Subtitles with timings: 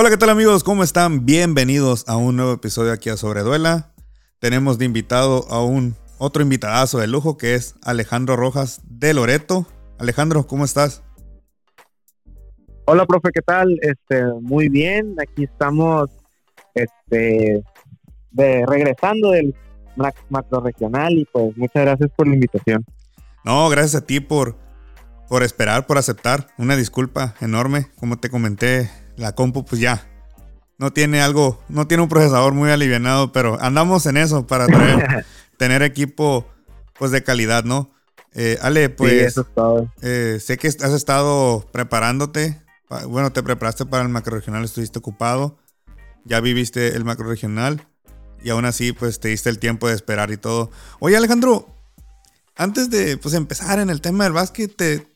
[0.00, 0.62] Hola, ¿qué tal amigos?
[0.62, 1.26] ¿Cómo están?
[1.26, 3.94] Bienvenidos a un nuevo episodio aquí a Sobreduela.
[4.38, 9.66] Tenemos de invitado a un otro invitadazo de lujo que es Alejandro Rojas de Loreto.
[9.98, 11.02] Alejandro, ¿cómo estás?
[12.84, 13.76] Hola, profe, ¿qué tal?
[13.82, 15.16] Este, muy bien.
[15.20, 16.08] Aquí estamos
[16.74, 17.64] este
[18.30, 19.52] de regresando del
[20.28, 22.84] macro regional y pues muchas gracias por la invitación.
[23.44, 24.54] No, gracias a ti por
[25.28, 26.46] por esperar, por aceptar.
[26.56, 30.08] Una disculpa enorme, como te comenté la compu pues ya
[30.78, 34.66] no tiene algo, no tiene un procesador muy alivianado, pero andamos en eso para
[35.58, 36.46] tener equipo
[36.98, 37.90] pues de calidad, ¿no?
[38.32, 39.34] Eh, Ale, pues
[40.02, 42.62] eh, sé que has estado preparándote,
[43.08, 45.58] bueno, te preparaste para el macro regional, estuviste ocupado,
[46.24, 47.86] ya viviste el macro regional
[48.42, 50.70] y aún así pues te diste el tiempo de esperar y todo.
[51.00, 51.74] Oye Alejandro,
[52.54, 55.08] antes de pues empezar en el tema del básquet, te,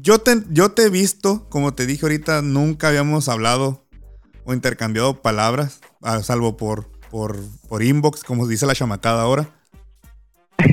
[0.00, 3.86] yo te, yo te he visto, como te dije ahorita, nunca habíamos hablado
[4.44, 5.80] o intercambiado palabras,
[6.22, 9.50] salvo por, por, por inbox, como dice la chamacada ahora.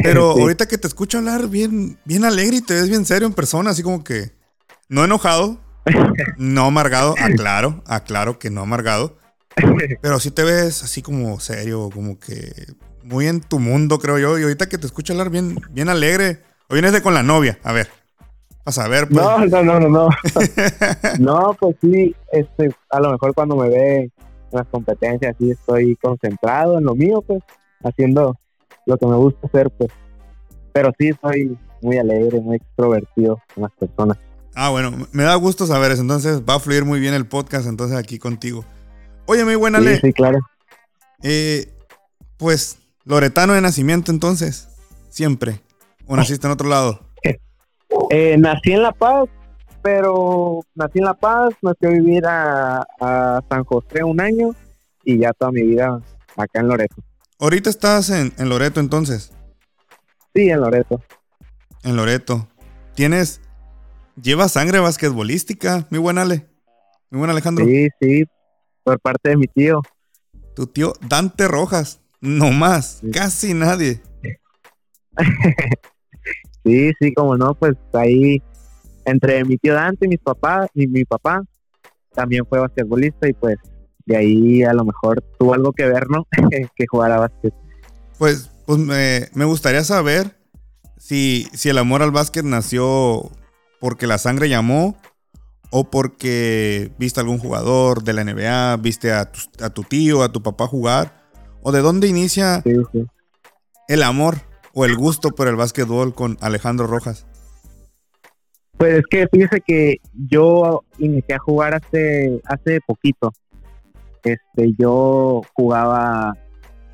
[0.03, 3.33] Pero ahorita que te escucho hablar bien, bien alegre y te ves bien serio en
[3.33, 4.31] persona, así como que
[4.89, 5.59] no enojado,
[6.38, 9.17] no amargado, aclaro, aclaro que no amargado.
[10.02, 12.52] Pero sí te ves así como serio, como que
[13.03, 14.39] muy en tu mundo, creo yo.
[14.39, 17.59] Y ahorita que te escucho hablar bien, bien alegre, o vienes de con la novia,
[17.64, 18.00] a ver.
[18.66, 19.23] A saber, pues.
[19.23, 20.09] No, no, no, no, no.
[21.20, 24.12] no, pues sí, este, a lo mejor cuando me ve en
[24.52, 27.42] las competencias, sí estoy concentrado en lo mío, pues,
[27.84, 28.38] haciendo
[28.86, 29.92] lo que me gusta hacer, pues.
[30.73, 34.17] Pero sí soy muy alegre, muy extrovertido con las personas.
[34.54, 36.02] Ah, bueno, me da gusto saber eso.
[36.02, 38.64] Entonces va a fluir muy bien el podcast, entonces aquí contigo.
[39.26, 40.39] Oye, mi buena sí, Sí, claro.
[41.23, 41.73] Eh,
[42.38, 44.70] pues, Loretano de nacimiento, entonces,
[45.09, 45.62] siempre.
[46.06, 47.00] ¿O naciste en otro lado?
[48.09, 49.30] Eh, nací en La Paz,
[49.81, 52.86] pero nací en La Paz, me fui a vivir a,
[53.50, 54.52] San José un año
[55.03, 56.00] y ya toda mi vida
[56.38, 56.95] acá en Loreto.
[57.39, 59.32] ¿Ahorita estás en, Loreto entonces?
[60.33, 61.02] Sí, en Loreto.
[61.83, 62.48] En Loreto.
[62.95, 63.42] ¿Tienes,
[64.21, 66.45] llevas sangre basquetbolística, mi buen Ale?
[67.10, 67.65] Mi buen Alejandro.
[67.65, 68.23] Sí, sí,
[68.83, 69.82] por parte de mi tío.
[70.55, 74.02] Tu tío Dante Rojas, no más, casi nadie.
[76.64, 78.42] Sí, sí, como no, pues ahí
[79.05, 81.42] entre mi tío Dante y mis papás y mi papá
[82.14, 83.58] también fue basquetbolista y pues
[84.05, 86.27] de ahí a lo mejor tuvo algo que ver, ¿no?
[86.76, 87.54] que jugara básquet.
[88.17, 90.36] Pues, pues me, gustaría saber
[90.98, 93.32] si, si el amor al básquet nació
[93.80, 94.95] porque la sangre llamó
[95.71, 100.21] o porque viste a algún jugador de la NBA, viste a tu, a tu tío,
[100.21, 101.30] a tu papá jugar,
[101.64, 102.61] o de dónde inicia
[103.88, 107.26] el amor o el gusto por el básquetbol con Alejandro Rojas?
[108.77, 113.32] Pues es que fíjese que yo inicié a jugar hace, hace poquito.
[114.23, 116.36] Este, yo jugaba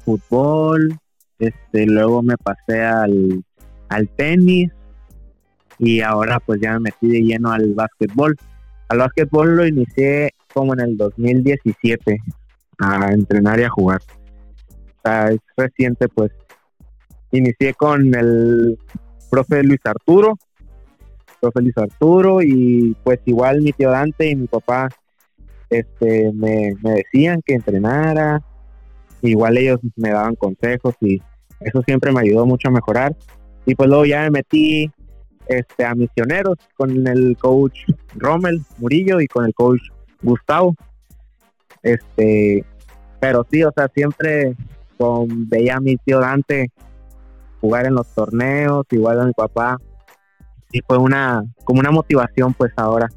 [0.03, 0.97] fútbol,
[1.39, 3.43] este, luego me pasé al,
[3.89, 4.71] al tenis
[5.79, 8.35] y ahora pues ya me metí de lleno al básquetbol.
[8.89, 12.19] Al básquetbol lo inicié como en el 2017
[12.79, 14.01] a entrenar y a jugar.
[14.69, 16.31] O sea, es reciente pues
[17.31, 18.77] inicié con el
[19.29, 20.37] profe Luis Arturo,
[21.41, 24.89] profe Luis Arturo, y pues igual mi tío Dante y mi papá
[25.69, 28.41] este me, decían que entrenara,
[29.21, 31.21] igual ellos me daban consejos y
[31.59, 33.15] eso siempre me ayudó mucho a mejorar.
[33.65, 34.89] Y pues luego ya me metí
[35.47, 37.79] este, a misioneros con el coach
[38.15, 39.81] Rommel Murillo y con el coach
[40.21, 40.75] Gustavo.
[41.83, 42.63] Este,
[43.19, 44.55] pero sí, o sea, siempre
[44.97, 46.71] con, veía a mi tío Dante
[47.61, 49.77] jugar en los torneos, igual a mi papá.
[50.71, 53.09] Y fue una, como una motivación pues ahora.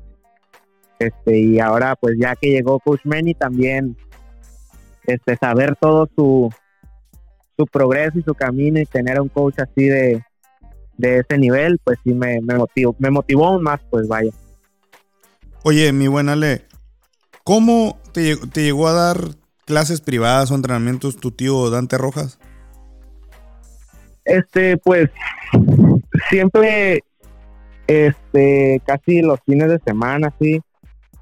[0.99, 3.97] Este, y ahora pues ya que llegó Coach Manny también,
[5.05, 6.53] este, saber todo su,
[7.57, 10.23] su progreso y su camino y tener un coach así de,
[10.97, 14.31] de ese nivel, pues sí me, me motivó, me motivó aún más, pues vaya.
[15.63, 16.67] Oye, mi buena Ale,
[17.45, 19.19] ¿cómo te, te llegó a dar
[19.67, 22.39] clases privadas o entrenamientos tu tío Dante Rojas?
[24.25, 25.11] Este, pues
[26.29, 27.03] siempre,
[27.87, 30.61] este, casi los fines de semana, sí,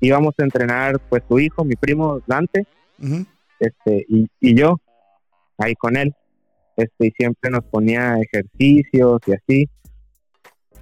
[0.01, 2.67] íbamos a entrenar, pues su hijo, mi primo Dante,
[3.59, 4.81] este, y, y yo,
[5.59, 6.15] ahí con él,
[6.77, 9.69] este, y siempre nos ponía ejercicios y así,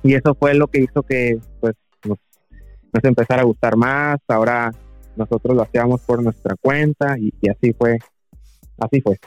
[0.02, 1.74] y eso fue lo que hizo que, pues,
[2.04, 2.18] nos,
[2.92, 4.70] nos empezara a gustar más, ahora
[5.16, 7.98] nosotros lo hacíamos por nuestra cuenta, y, y así fue,
[8.78, 9.18] así fue.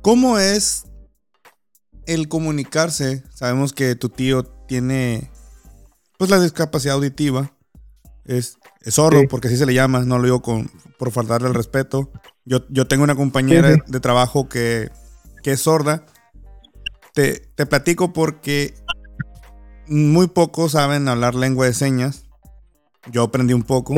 [0.00, 0.87] ¿Cómo es
[2.08, 5.30] el comunicarse, sabemos que tu tío tiene
[6.18, 7.52] pues la discapacidad auditiva,
[8.24, 12.10] es, sordo, porque así se le llama, no lo digo con, por faltarle el respeto.
[12.44, 14.90] Yo, yo tengo una compañera de trabajo que,
[15.42, 16.04] que es sorda.
[17.14, 18.74] Te, te platico porque
[19.86, 22.26] muy pocos saben hablar lengua de señas.
[23.10, 23.94] Yo aprendí un poco.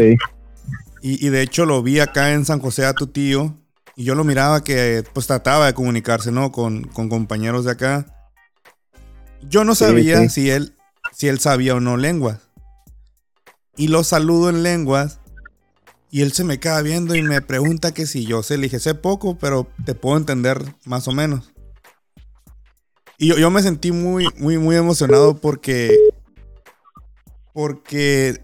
[1.03, 3.57] Y, de hecho lo vi acá en San José a tu tío.
[3.97, 6.53] Y yo lo miraba que pues trataba de comunicarse, ¿no?
[6.53, 8.07] Con, compañeros de acá.
[9.43, 10.75] Yo no sabía si él
[11.13, 12.39] si él sabía o no lenguas.
[13.77, 15.19] Y lo saludo en lenguas.
[16.11, 18.57] Y él se me queda viendo y me pregunta que si yo sé.
[18.57, 21.53] Le dije, sé poco, pero te puedo entender más o menos.
[23.17, 25.97] Y yo, me sentí muy, muy, muy emocionado porque.
[27.53, 28.41] Porque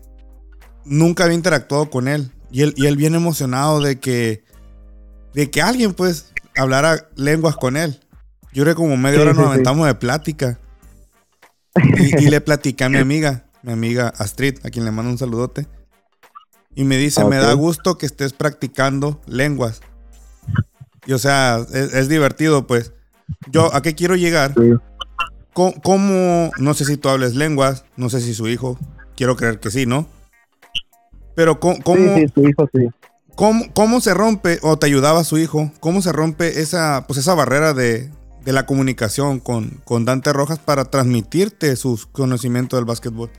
[0.84, 2.31] nunca había interactuado con él.
[2.50, 4.44] Y él, y él bien emocionado de que.
[5.36, 8.00] De que alguien, pues, hablara lenguas con él.
[8.54, 10.58] Yo creo que como media hora nos aventamos de plática.
[12.18, 15.66] Y, le platicé a mi amiga, mi amiga Astrid, a quien le mando un saludote.
[16.74, 19.82] Y me dice, me da gusto que estés practicando lenguas.
[21.04, 22.94] Y o sea, es divertido, pues.
[23.50, 24.54] Yo, ¿a qué quiero llegar?
[25.52, 28.78] ¿Cómo, no sé si tú hables lenguas, no sé si su hijo,
[29.14, 30.08] quiero creer que sí, ¿no?
[31.34, 32.88] Pero ¿cómo, sí, su hijo sí.
[33.36, 37.74] ¿Cómo, se rompe, o te ayudaba su hijo, cómo se rompe esa, pues esa barrera
[37.74, 38.10] de,
[38.44, 43.30] la comunicación con, con Dante Rojas para transmitirte sus conocimientos del básquetbol?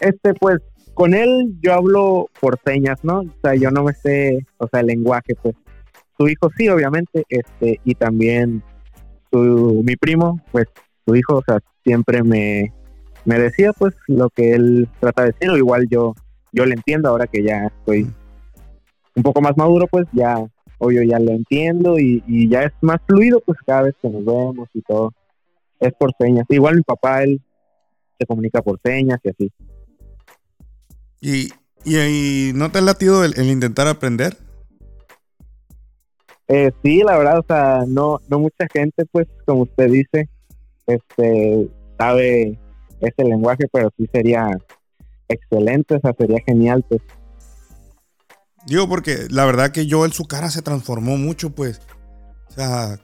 [0.00, 0.58] Este, pues,
[0.94, 3.20] con él yo hablo por señas, ¿no?
[3.20, 5.54] O sea, yo no me sé, o sea, el lenguaje, pues
[6.18, 8.62] su hijo sí, obviamente, este, y también
[9.32, 10.66] su, mi primo, pues
[11.06, 12.72] su hijo, o sea, siempre me,
[13.24, 16.14] me decía pues lo que él trata de decir, o igual yo,
[16.52, 18.12] yo le entiendo ahora que ya estoy
[19.14, 20.36] un poco más maduro, pues ya,
[20.78, 24.24] obvio, ya lo entiendo y, y ya es más fluido, pues cada vez que nos
[24.24, 25.12] vemos y todo,
[25.78, 26.46] es por señas.
[26.48, 27.40] Igual mi papá, él
[28.18, 29.52] se comunica por señas y así.
[31.20, 31.48] ¿Y,
[31.84, 34.36] y, no te ha latido el intentar aprender?
[36.52, 40.28] Eh, sí, la verdad, o sea, no, no mucha gente, pues, como usted dice,
[40.84, 42.58] este, sabe
[43.00, 44.58] ese lenguaje, pero sí sería
[45.28, 47.02] excelente, o sea, sería genial, pues.
[48.66, 51.80] Digo, porque la verdad que yo, en su cara se transformó mucho, pues.
[52.48, 52.98] O sea,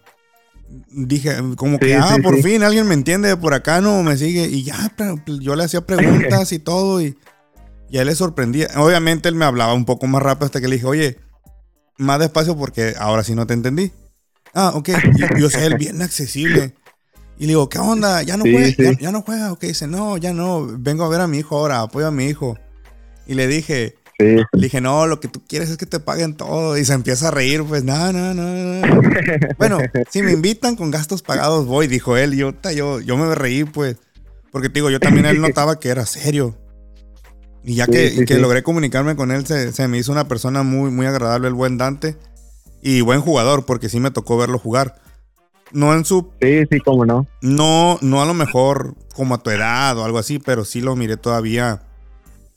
[0.90, 4.46] dije, como que, ah, por fin alguien me entiende, por acá no me sigue.
[4.46, 7.16] Y ya, pues, yo le hacía preguntas y todo, y,
[7.88, 8.68] y a él le sorprendía.
[8.76, 11.18] Obviamente él me hablaba un poco más rápido hasta que le dije, oye,
[11.98, 13.92] más despacio porque ahora sí no te entendí.
[14.54, 14.90] Ah, ok.
[15.38, 16.74] Yo, sé, él bien accesible.
[17.38, 18.22] Y le digo, ¿qué onda?
[18.22, 18.92] ¿Ya no juega?
[18.98, 19.52] ¿Ya, no juega?
[19.52, 20.66] Ok, dice, no, ya no.
[20.78, 22.56] Vengo a ver a mi hijo ahora, apoyo a mi hijo.
[23.26, 26.78] Y le dije, le dije, no, lo que tú quieres es que te paguen todo.
[26.78, 28.82] Y se empieza a reír, pues, no, no, no.
[29.58, 29.78] bueno,
[30.10, 32.34] si me invitan con gastos pagados, voy, dijo él.
[32.34, 33.96] Y yo, yo, yo me reí, pues.
[34.50, 36.56] Porque te digo, yo también él notaba que era serio.
[37.62, 41.48] Y ya que, logré comunicarme con él, se, me hizo una persona muy, muy agradable,
[41.48, 42.16] el buen Dante.
[42.80, 45.02] Y buen jugador, porque sí me tocó verlo jugar.
[45.72, 46.30] No en su.
[46.40, 47.26] Sí, sí, cómo no.
[47.42, 50.94] No, no a lo mejor como a tu edad o algo así, pero sí lo
[50.94, 51.85] miré todavía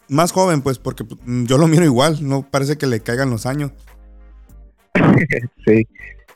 [0.09, 2.17] más joven, pues, porque yo lo miro igual.
[2.21, 3.71] No parece que le caigan los años.
[5.65, 5.87] sí.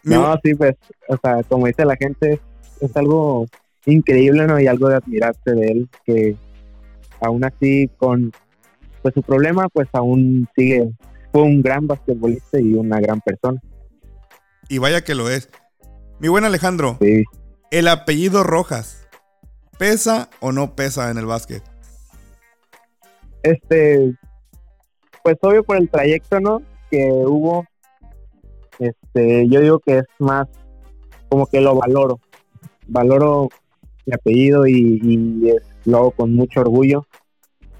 [0.03, 0.75] No, sí, pues,
[1.07, 2.39] o sea, como dice la gente,
[2.81, 3.45] es algo
[3.85, 4.59] increíble, ¿no?
[4.59, 6.35] Y algo de admirarse de él, que
[7.21, 8.31] aún así con
[9.01, 10.89] pues su problema pues aún sigue.
[11.31, 13.59] Fue un gran basquetbolista y una gran persona.
[14.69, 15.49] Y vaya que lo es.
[16.19, 17.23] Mi buen Alejandro, sí.
[17.71, 19.07] el apellido Rojas,
[19.77, 21.63] ¿pesa o no pesa en el básquet?
[23.43, 24.15] Este,
[25.23, 26.61] pues obvio por el trayecto, ¿no?
[26.89, 27.65] Que hubo.
[28.79, 30.47] Este, yo digo que es más
[31.29, 32.19] como que lo valoro.
[32.87, 33.49] Valoro
[34.05, 37.05] mi apellido y, y es, lo hago con mucho orgullo.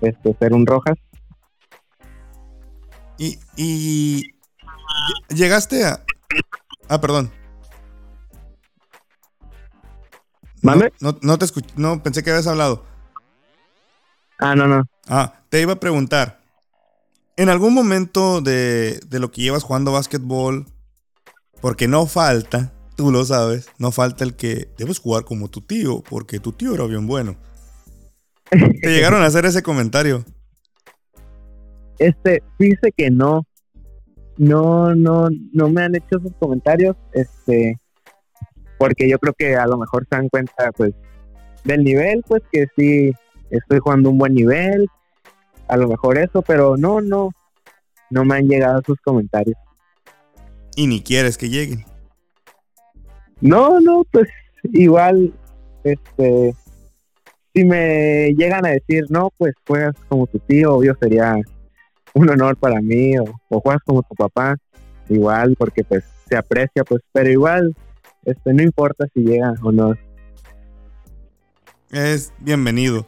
[0.02, 0.98] Este, ser un Rojas.
[3.56, 4.34] Y,
[5.30, 6.04] llegaste a...
[6.90, 7.32] Ah, perdón.
[10.62, 10.92] ¿Mande?
[11.00, 12.84] No, te escuché, no, pensé que habías hablado.
[14.40, 14.84] Ah, no, no.
[15.08, 16.40] Ah, te iba a preguntar.
[17.36, 20.66] En algún momento de, de lo que llevas jugando básquetbol,
[21.62, 26.02] porque no falta, tú lo sabes, no falta el que debes jugar como tu tío,
[26.02, 27.36] porque tu tío era bien bueno.
[28.50, 30.24] Te llegaron a hacer ese comentario.
[32.00, 33.46] Este, dice que no,
[34.38, 37.80] no, no, no me han hecho esos comentarios, este,
[38.78, 40.94] porque yo creo que a lo mejor se dan cuenta, pues,
[41.64, 43.14] del nivel, pues, que sí
[43.58, 44.88] estoy jugando un buen nivel,
[45.68, 47.32] a lo mejor eso, pero no, no,
[48.10, 49.58] no me han llegado sus comentarios.
[50.76, 51.86] Y ni quieres que lleguen.
[53.42, 54.28] No, no, pues
[54.64, 55.34] igual,
[55.84, 56.56] este,
[57.54, 61.36] si me llegan a decir, no, pues juegas como tu tío, obvio sería
[62.14, 64.56] un honor para mí, o, o juegas como tu papá,
[65.10, 67.76] igual, porque pues se aprecia, pues, pero igual,
[68.26, 69.96] este, no importa si llega o no.
[71.92, 73.06] Es bienvenido.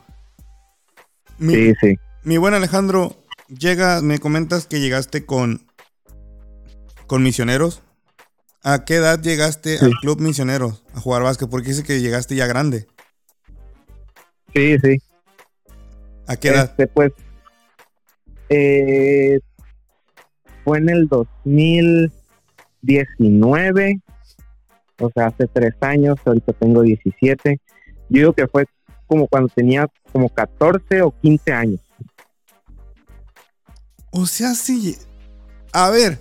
[1.38, 2.00] Mi, Sí, sí.
[2.24, 3.16] mi buen Alejandro,
[3.48, 5.68] llega, me comentas que llegaste con,
[7.08, 7.82] con misioneros.
[8.64, 9.86] ¿A qué edad llegaste Sí.
[9.86, 11.50] al club misioneros a jugar básquet?
[11.50, 12.88] Porque dice que llegaste ya grande.
[14.56, 14.98] Sí, sí.
[16.28, 16.70] ¿A qué edad?
[16.72, 17.12] Este, pues,
[18.50, 19.40] eh,
[20.64, 24.00] fue en el 2019,
[25.00, 27.60] o sea, hace tres años, ahorita tengo 17.
[28.10, 28.66] Yo digo que fue
[29.08, 31.80] como cuando tenía como 14 o 15 años.
[34.12, 34.98] O sea, sí.
[35.74, 36.20] A ver.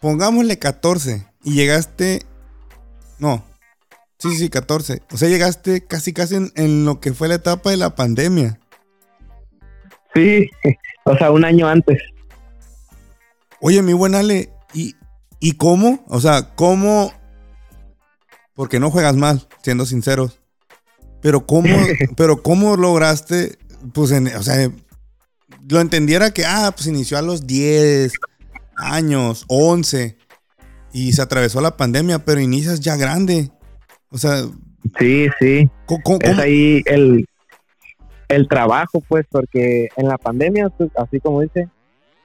[0.00, 1.26] Pongámosle 14.
[1.42, 2.22] Y llegaste.
[3.18, 3.44] No.
[4.18, 5.02] Sí, sí, 14.
[5.12, 8.58] O sea, llegaste casi, casi en, en lo que fue la etapa de la pandemia.
[10.14, 10.48] Sí,
[11.04, 12.00] o sea, un año antes.
[13.60, 14.94] Oye, mi buen Ale, ¿y,
[15.40, 16.04] ¿y cómo?
[16.08, 17.12] O sea, ¿cómo?
[18.54, 20.40] Porque no juegas mal, siendo sinceros.
[21.20, 21.68] Pero ¿cómo,
[22.16, 23.58] pero cómo lograste,
[23.92, 24.70] pues, en- o sea,
[25.68, 28.12] lo entendiera que, ah, pues inició a los 10
[28.76, 30.16] años, 11,
[30.92, 33.50] y se atravesó la pandemia, pero inicias ya grande.
[34.10, 34.42] O sea,
[34.98, 35.68] Sí, sí.
[35.86, 36.02] ¿cómo?
[36.02, 37.26] cómo- es ahí el,
[38.28, 41.68] el trabajo, pues, porque en la pandemia, pues, así como dice,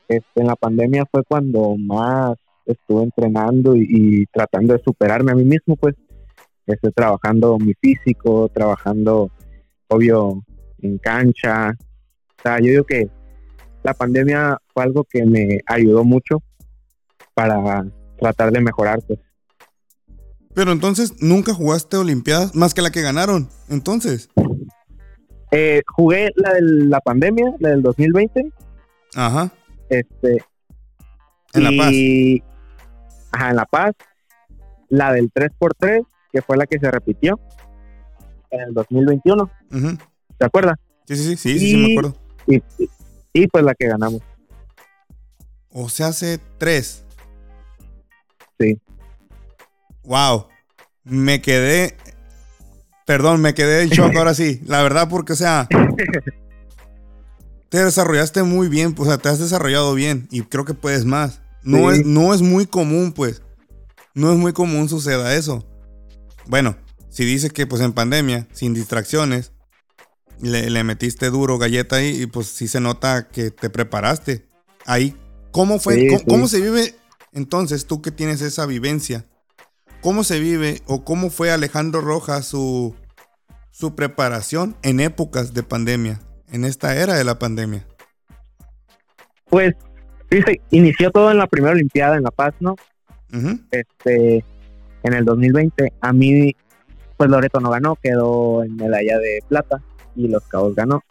[0.08, 5.36] este, en la pandemia fue cuando más estuve entrenando y, y tratando de superarme a
[5.36, 5.96] mí mismo, pues,
[6.68, 9.32] estoy trabajando mi físico, trabajando,
[9.88, 10.44] obvio,
[10.82, 11.76] en cancha.
[12.38, 13.10] O sea, yo digo que
[13.84, 16.42] la pandemia fue algo que me ayudó mucho
[17.34, 17.86] para
[18.20, 19.20] tratar de mejorar, pues.
[20.54, 23.50] Pero entonces, ¿nunca jugaste Olimpiadas más que la que ganaron?
[23.70, 24.30] Entonces,
[25.56, 28.52] Eh, jugué la de la pandemia, la del 2020,
[29.16, 29.52] ajá,
[29.90, 30.44] este,
[31.54, 31.92] en La Paz.
[31.92, 32.44] y,
[33.32, 33.94] Ajá, en La Paz.
[34.90, 37.40] La del 3x3, que fue la que se repitió
[38.50, 39.98] en el 2021, Ujú.
[40.38, 40.78] ¿te acuerdas?
[41.08, 42.18] Sí, sí, sí, sí, sí, sí, me Y- acuerdo.
[42.48, 42.90] Y, y-
[43.34, 44.22] y, pues la que ganamos.
[45.70, 47.06] O sea, hace tres.
[48.60, 48.80] Sí.
[50.04, 50.48] Wow.
[51.04, 51.98] Me quedé.
[53.06, 54.62] Perdón, me quedé en shock ahora sí.
[54.66, 55.68] La verdad, porque, o sea.
[57.70, 61.42] Te desarrollaste muy bien, o sea, te has desarrollado bien y creo que puedes más.
[61.64, 62.02] No, Sí.
[62.02, 63.42] es, no es muy común, pues.
[64.14, 65.66] No es muy común suceda eso.
[66.48, 66.78] Bueno,
[67.10, 69.52] si dices que pues en pandemia, sin distracciones,
[70.42, 74.48] le, le metiste duro galleta ahí y pues sí se nota que te preparaste.
[74.86, 75.16] Ahí,
[75.52, 75.96] ¿cómo fue?
[75.96, 76.26] Sí, ¿Cómo, sí.
[76.28, 76.96] cómo se vive
[77.34, 79.26] entonces tú que tienes esa vivencia?
[80.02, 82.94] ¿Cómo se vive o cómo fue Alejandro Rojas su,
[83.72, 86.20] su preparación en épocas de pandemia,
[86.52, 87.88] en esta era de la pandemia?
[89.50, 89.76] Pues,
[90.30, 92.76] se inició todo en la primera Olimpiada en La Paz, ¿no?
[93.72, 94.44] Este,
[95.04, 95.94] en el 2020.
[96.02, 96.56] A mí,
[97.18, 99.82] pues Loreto no ganó, quedó en medalla de plata
[100.16, 101.02] y Los Cabos ganó.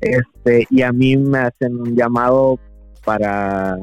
[0.00, 2.58] Este, y a mí me hacen un llamado
[3.04, 3.76] para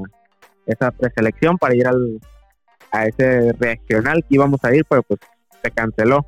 [0.65, 2.19] esa preselección, para ir al,
[2.91, 5.19] a ese regional que íbamos a ir, pero pues
[5.63, 6.25] se canceló.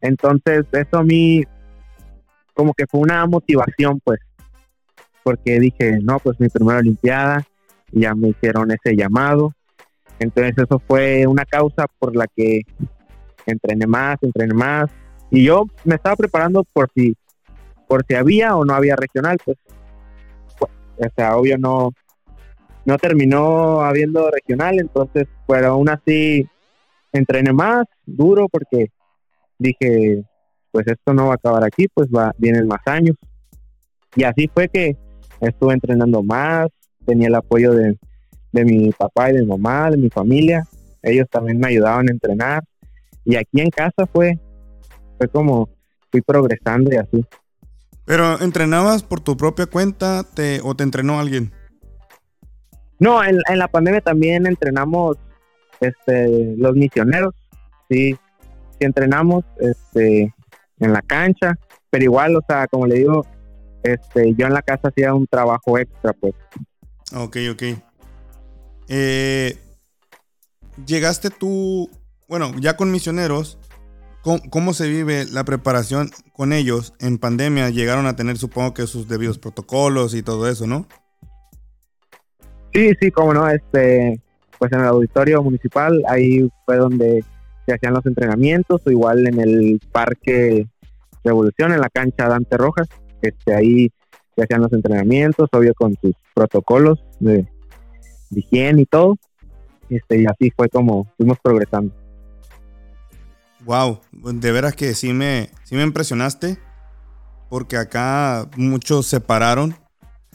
[0.00, 1.44] Entonces, eso a mí
[2.54, 4.20] como que fue una motivación, pues,
[5.22, 7.46] porque dije, no, pues mi primera Olimpiada,
[7.92, 9.54] ya me hicieron ese llamado.
[10.22, 12.62] Entonces eso fue una causa por la que
[13.46, 14.90] entrené más, entrené más.
[15.30, 17.16] Y yo me estaba preparando por si,
[17.88, 19.58] por si había o no había regional, pues.
[20.60, 21.90] O sea, obvio no,
[22.84, 26.46] no terminó habiendo regional, entonces, pero aún así
[27.12, 28.90] entrené más, duro, porque
[29.58, 30.22] dije,
[30.70, 33.16] pues esto no va a acabar aquí, pues va, vienen más años.
[34.14, 34.96] Y así fue que
[35.40, 36.68] estuve entrenando más,
[37.04, 37.96] tenía el apoyo de,
[38.52, 40.66] de mi papá y de mi mamá, de mi familia.
[41.02, 42.62] Ellos también me ayudaban a entrenar.
[43.24, 44.38] Y aquí en casa fue,
[45.18, 45.68] fue como
[46.10, 47.24] fui progresando y así.
[48.04, 51.52] Pero entrenabas por tu propia cuenta te, o te entrenó alguien.
[52.98, 55.16] No, en, en la pandemia también entrenamos
[55.80, 57.34] este, los misioneros.
[57.88, 60.32] Sí, sí entrenamos este,
[60.78, 61.58] en la cancha.
[61.90, 63.26] Pero igual, o sea, como le digo,
[63.82, 66.34] este, yo en la casa hacía un trabajo extra, pues.
[67.14, 67.62] Ok, ok.
[68.88, 69.58] Eh,
[70.86, 71.90] llegaste tú,
[72.28, 73.58] bueno, ya con misioneros,
[74.22, 77.70] ¿cómo, cómo se vive la preparación con ellos en pandemia?
[77.70, 80.86] Llegaron a tener, supongo que sus debidos protocolos y todo eso, ¿no?
[82.72, 84.20] Sí, sí, como no, este,
[84.58, 87.24] pues en el auditorio municipal, ahí fue donde
[87.66, 90.66] se hacían los entrenamientos, o igual en el parque
[91.24, 92.88] Revolución en la cancha Dante Rojas.
[93.20, 93.90] Este, ahí
[94.34, 97.46] se hacían los entrenamientos, obvio con sus protocolos de,
[98.40, 99.16] higiene y todo.
[99.88, 101.92] Este, y así fue como fuimos progresando.
[103.64, 106.58] Wow, de veras que sí me, sí me impresionaste,
[107.48, 109.76] porque acá muchos se pararon,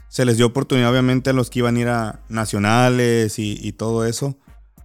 [0.07, 4.05] se les dio oportunidad obviamente a los que iban a ir a nacionales y, todo
[4.05, 4.37] eso.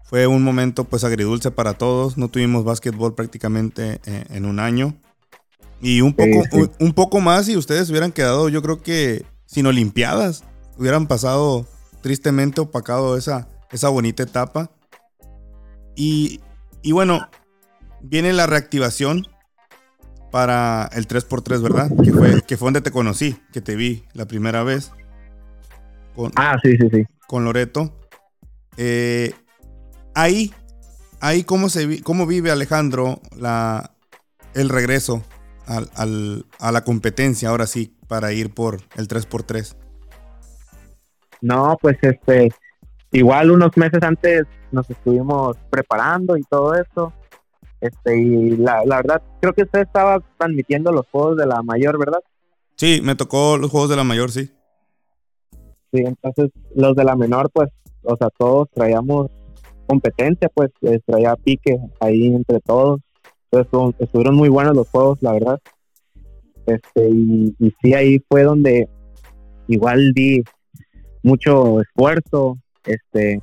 [0.04, 4.94] Fue un momento pues agridulce para todos, no tuvimos básquetbol prácticamente eh, en un año.
[5.80, 6.42] Y un poco,
[6.80, 10.44] Un, poco más si ustedes hubieran quedado, yo creo que sin Olimpiadas,
[10.78, 11.66] hubieran pasado
[12.02, 14.70] tristemente opacado esa, esa bonita etapa.
[15.96, 16.40] Y,
[16.82, 17.28] y bueno,
[18.02, 19.26] viene la reactivación
[20.30, 21.90] para el 3x3, ¿verdad?
[22.02, 24.90] Que fue, que fue donde te conocí, que te vi la primera vez.
[26.14, 27.04] Con, ah, sí, sí, sí.
[27.26, 27.98] Con Loreto.
[28.76, 29.34] Eh,
[30.14, 30.52] ahí,
[31.20, 33.94] ahí cómo, se, cómo vive Alejandro la,
[34.54, 35.22] el regreso
[35.66, 39.76] al, a la competencia ahora sí para ir por el 3x3?
[41.42, 42.48] No, pues este,
[43.10, 47.12] igual unos meses antes nos estuvimos preparando y todo eso.
[47.82, 51.98] Este, y la, la verdad, creo que usted estaba transmitiendo los juegos de la mayor,
[51.98, 52.20] ¿verdad?
[52.76, 54.50] Sí, me tocó los juegos de la mayor, sí.
[55.92, 57.68] Sí, entonces los de la menor, pues,
[58.02, 59.30] o sea, todos traíamos
[59.86, 63.00] competencia, pues, eh, traía pique ahí entre todos
[63.98, 65.60] estuvieron muy buenos los juegos, la verdad.
[66.66, 68.88] Este, y, y sí, ahí fue donde
[69.68, 70.42] igual di
[71.22, 72.58] mucho esfuerzo.
[72.84, 73.40] Este,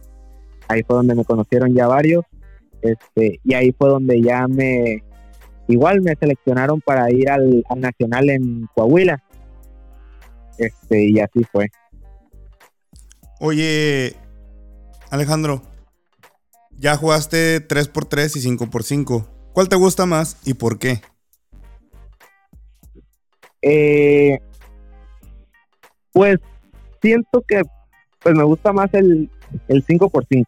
[0.68, 2.26] ahí fue donde me conocieron ya varios.
[2.82, 5.04] Este, y ahí fue donde ya me,
[5.68, 9.22] igual me seleccionaron para ir al, nacional en Coahuila.
[10.58, 11.70] Este, y así fue.
[13.40, 14.16] Oye,
[15.10, 15.62] Alejandro,
[16.78, 19.26] ya jugaste 3x3 y 5x5.
[19.54, 21.02] ¿Cuál te gusta más y por qué?
[23.62, 24.40] Eh,
[26.14, 26.40] pues
[27.02, 27.62] siento que
[28.22, 29.30] pues me gusta más el,
[29.68, 30.44] el 5x5.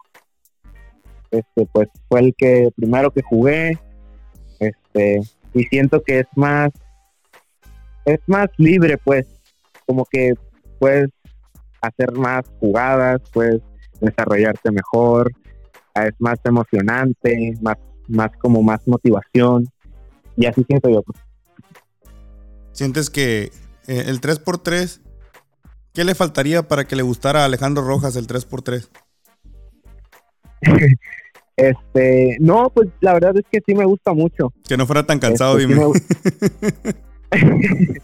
[1.32, 3.80] Este, pues fue el que primero que jugué.
[4.60, 5.22] Este,
[5.54, 6.72] y siento que es más
[8.06, 9.28] es más libre, pues,
[9.86, 10.34] como que
[10.80, 11.10] puedes
[11.82, 13.62] hacer más jugadas, puedes
[14.00, 15.32] desarrollarte mejor,
[15.94, 17.78] es más emocionante, más
[18.12, 19.68] más como más motivación.
[20.36, 21.04] Y así siento yo.
[22.72, 23.52] ¿Sientes que
[23.88, 25.02] eh, el 3x3,
[25.94, 28.88] qué le faltaría para que le gustara a Alejandro Rojas el 3x3?
[31.56, 34.54] este, no, pues la verdad es que sí me gusta mucho.
[34.68, 35.86] Que no fuera tan cansado, este, dime.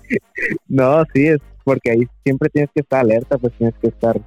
[0.67, 4.19] no, sí, es porque ahí siempre tienes que estar alerta, pues tienes que estar.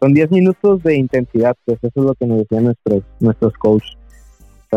[0.00, 3.96] Son 10 minutos de intensidad, pues eso es lo que nos decían nuestros, nuestros coaches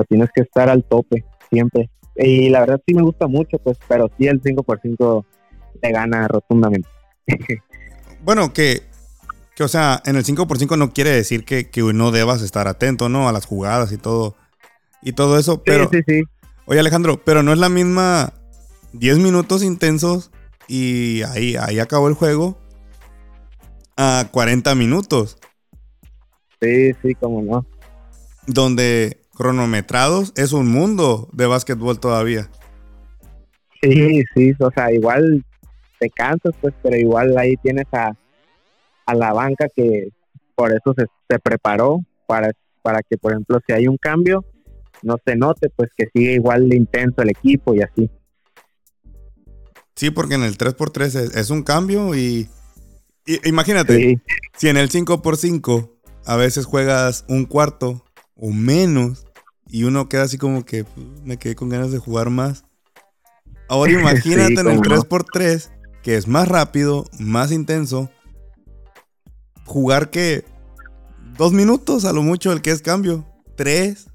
[0.08, 1.90] tienes que estar al tope siempre.
[2.16, 5.26] Y la verdad sí me gusta mucho, pues, pero sí el 5%
[5.82, 6.90] te gana rotundamente.
[8.24, 8.84] Bueno, que,
[9.56, 13.10] que, o sea, en el 5% no quiere decir que, que no debas estar atento,
[13.10, 13.28] ¿no?
[13.28, 14.36] A las jugadas y todo.
[15.02, 15.90] Y todo eso, pero...
[15.92, 16.24] Sí, sí,
[16.66, 18.32] Oye, Alejandro, pero no es la misma
[18.94, 20.30] 10 minutos intensos
[20.68, 22.60] y ahí, ahí acabó el juego
[23.98, 25.40] a 40 minutos.
[26.62, 27.66] Sí, sí, cómo no.
[28.46, 32.52] Donde cronometrados, es un mundo de básquetbol todavía.
[33.82, 35.44] Sí, sí, o sea, igual
[36.00, 38.12] te cansas, pues, pero igual ahí tienes a,
[39.06, 40.10] a la banca que
[40.56, 44.46] por eso se, se, preparó, para, para que, por ejemplo, si hay un cambio,
[45.02, 48.10] no se note, pues que sigue igual de intenso el equipo y así.
[49.96, 52.48] Sí, porque en el 3x3 es, un cambio y,
[53.44, 54.22] imagínate,
[54.58, 55.92] si en el 5x5
[56.26, 59.26] a veces juegas un cuarto o menos,
[59.70, 62.66] y uno queda así como que pues, me quedé con ganas de jugar más.
[63.68, 65.70] Ahora imagínate en el 3x3,
[66.04, 68.10] que es más rápido, más intenso,
[69.66, 70.46] jugar que
[71.38, 74.08] dos minutos a lo mucho el que es cambio, tres,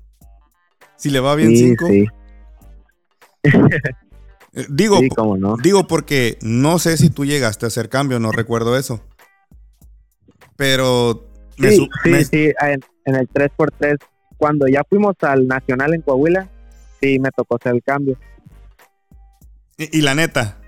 [0.97, 1.87] si le va bien cinco.
[4.57, 5.01] Eh, digo,
[5.65, 9.03] digo porque no sé si tú llegaste a hacer cambio, no recuerdo eso.
[10.55, 11.89] Pero sí,
[12.31, 13.99] sí, en, en el 3x3
[14.37, 16.49] cuando ya fuimos al Nacional en Coahuila,
[17.01, 18.19] sí me tocó hacer el cambio.
[19.77, 20.59] Y, la neta,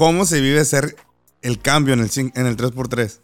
[0.00, 0.96] ¿cómo se vive ser
[1.42, 3.20] el cambio en el, en el 3x3?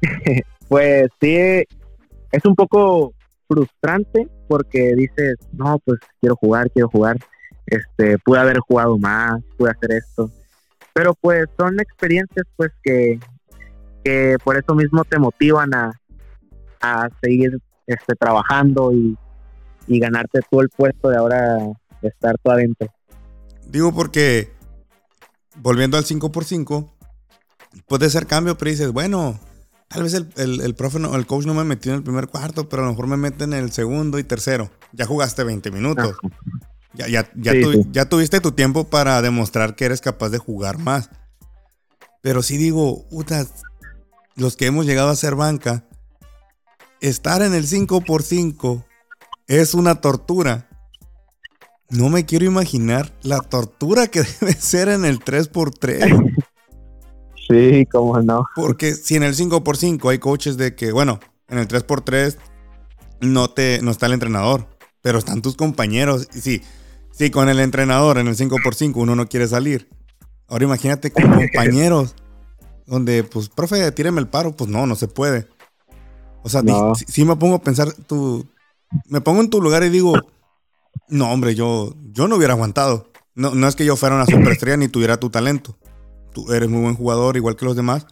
[0.68, 3.12] pues sí, es un poco
[3.46, 7.18] frustrante porque dices, no, pues quiero jugar, quiero jugar.
[7.66, 10.30] Este, pude haber jugado más, pude hacer esto.
[10.94, 13.20] Pero pues son experiencias pues que,
[14.02, 15.90] que por eso mismo te motivan a,
[16.80, 19.14] a seguir este, trabajando y,
[19.86, 21.58] ganarte todo el puesto de ahora
[22.00, 22.88] estar todo adentro.
[23.66, 24.54] Digo porque,
[25.56, 26.90] volviendo al 5x5,
[27.86, 29.38] puede ser cambio, pero dices, bueno,
[29.88, 32.68] tal vez el, el, profe, no, el coach no me metió en el primer cuarto,
[32.68, 34.70] pero a lo mejor me mete en el segundo y tercero.
[34.92, 36.16] Ya jugaste 20 minutos.
[36.94, 41.10] Ya, ya, ya, tuviste tu tiempo para demostrar que eres capaz de jugar más.
[42.22, 43.06] Pero sí digo,
[44.36, 45.88] los que hemos llegado a ser banca,
[47.00, 48.84] estar en el 5x5
[49.48, 50.68] es una tortura.
[51.94, 56.34] No me quiero imaginar la tortura que debe ser en el 3x3.
[57.48, 58.46] Sí, cómo no.
[58.56, 62.36] Porque si en el 5x5 hay coaches de que, bueno, en el 3x3
[63.20, 64.66] no, te, no está el entrenador,
[65.02, 66.28] pero están tus compañeros.
[66.34, 66.62] Y sí,
[67.12, 69.88] sí, con el entrenador en el 5x5 uno no quiere salir.
[70.48, 72.16] Ahora imagínate con compañeros
[72.86, 74.52] donde, pues, profe, tíreme el paro.
[74.52, 75.46] Pues no, no se puede.
[76.42, 76.62] O sea,
[77.06, 78.46] si, me pongo a pensar, tú,
[79.06, 80.14] me pongo en tu lugar y digo,
[81.08, 83.10] no, hombre, yo, yo no hubiera aguantado.
[83.34, 85.76] No, no es que yo fuera una superestrella ni tuviera tu talento.
[86.32, 88.06] Tú eres muy buen jugador, igual que los demás.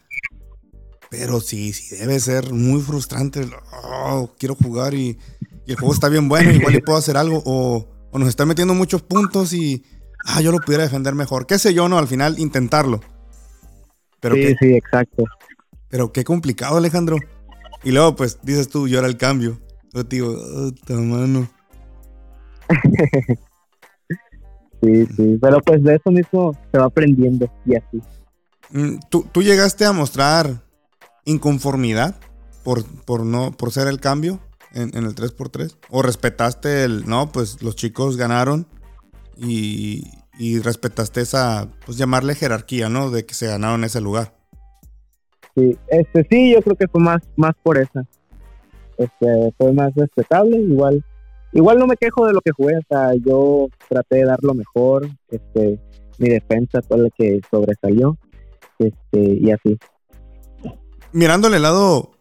[1.11, 3.49] Pero sí, sí debe ser muy frustrante.
[3.85, 5.19] Oh, quiero jugar y,
[5.67, 7.43] el juego está bien bueno, igual y puedo hacer algo.
[7.45, 9.85] O, nos está metiendo muchos puntos y
[10.27, 11.47] ah, yo lo pudiera defender mejor.
[11.47, 13.01] Qué sé yo, no, al final intentarlo.
[14.21, 15.25] Pero sí, sí, exacto.
[15.89, 17.19] Pero qué complicado, Alejandro.
[17.85, 19.61] Y luego, pues, dices tú, yo era el cambio.
[19.93, 21.51] Yo te digo, oh, mano.
[24.83, 28.01] sí, sí, pero pues de eso mismo se va aprendiendo y así.
[28.71, 30.63] Mm, ¿Tú, tú llegaste a mostrar
[31.25, 32.17] inconformidad
[32.65, 34.41] por, por, no, por ser el cambio
[34.73, 35.77] en, el 3x3?
[35.91, 38.67] ¿O respetaste el, no, pues los chicos ganaron
[39.37, 43.11] y, y respetaste esa, pues llamarle jerarquía, ¿no?
[43.11, 44.35] De que se ganaron ese lugar.
[45.55, 48.07] Sí, este sí, yo creo que fue más, más por esa.
[48.97, 51.05] Este, fue más respetable, igual
[51.53, 54.55] igual no me quejo de lo que jugué, o sea, yo traté de dar lo
[54.55, 55.79] mejor, este,
[56.19, 58.17] mi defensa fue la que sobresalió,
[58.79, 59.79] este, y así.
[61.13, 62.13] Mirándole el lado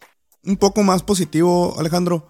[0.46, 2.28] un poco más positivo, Alejandro,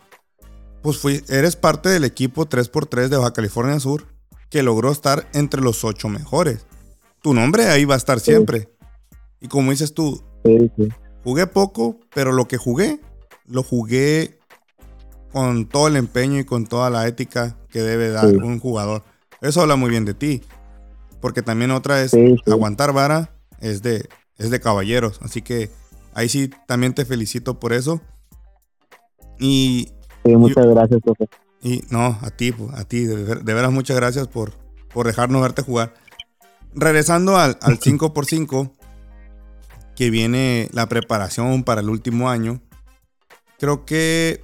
[0.82, 4.06] pues fui, eres parte del equipo 3x3 de Baja California Sur
[4.50, 6.68] que logró estar entre los ocho mejores.
[7.22, 8.70] Tu nombre ahí va a estar siempre.
[9.40, 10.22] Y como dices tú,
[11.24, 13.00] jugué poco, pero lo que jugué,
[13.46, 14.40] lo jugué
[15.32, 19.04] con todo el empeño y con toda la ética que debe dar un jugador.
[19.42, 20.42] Eso habla muy bien de ti.
[21.20, 22.16] Porque también otra es
[22.48, 25.20] aguantar vara es de, es de caballeros.
[25.22, 25.70] Así que
[26.14, 28.02] ahí sí también te felicito por eso.
[29.40, 29.90] Y.
[30.26, 31.30] muchas gracias, profe.
[31.64, 34.54] Y no, a ti, a ti, de, veras muchas gracias por,
[34.94, 35.94] por dejarnos verte jugar.
[36.74, 38.72] Regresando al, al 5x5,
[39.96, 42.62] que viene la preparación para el último año,
[43.60, 44.44] creo que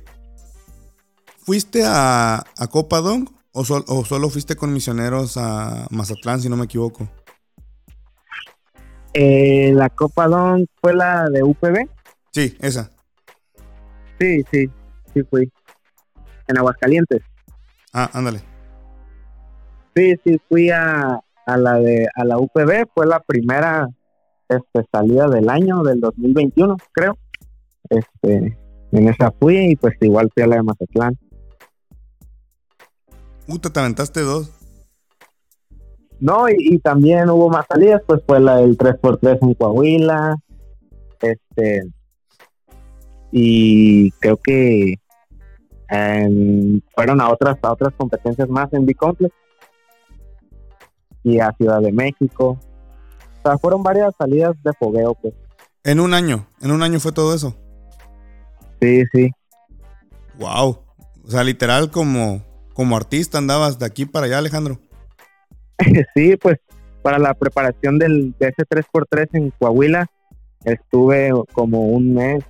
[1.48, 6.58] ¿Fuiste a, a Copa Dong o, o, solo fuiste con misioneros a Mazatlán, si no
[6.58, 7.08] me equivoco?
[9.14, 11.88] Eh, la Copa Dong fue la de UPB.
[12.34, 12.92] Sí, esa.
[14.20, 14.70] Sí, sí,
[15.14, 15.50] sí fui.
[16.50, 17.22] En Aguascalientes.
[17.94, 18.42] Ah, ándale.
[19.96, 23.88] Sí, sí, fui a, a la de a la UPB, fue la primera
[24.50, 27.18] este, salida del año del 2021, creo.
[27.90, 28.58] Este,
[28.92, 31.18] en esa fui y pues igual fui a la de Mazatlán.
[33.48, 34.52] Puta, te aventaste dos.
[36.20, 40.36] No, y, también hubo más salidas, pues fue la del 3x3 en Coahuila.
[41.22, 41.84] Este.
[43.32, 44.96] Y creo que
[46.94, 49.34] fueron a otras, a otras competencias más en B-Complex.
[51.24, 52.60] Y a Ciudad de México.
[53.40, 55.34] O sea, fueron varias salidas de fogueo, pues.
[55.84, 57.56] En un año, en un año fue todo eso.
[58.82, 59.30] Sí, sí.
[60.38, 60.80] Wow.
[61.26, 62.47] O sea, literal como
[62.78, 64.80] como artista andabas de aquí para allá, Alejandro.
[66.16, 66.60] sí, pues
[67.02, 70.06] para la preparación del, de ese 3x3 en Coahuila
[70.64, 72.44] estuve como un mes,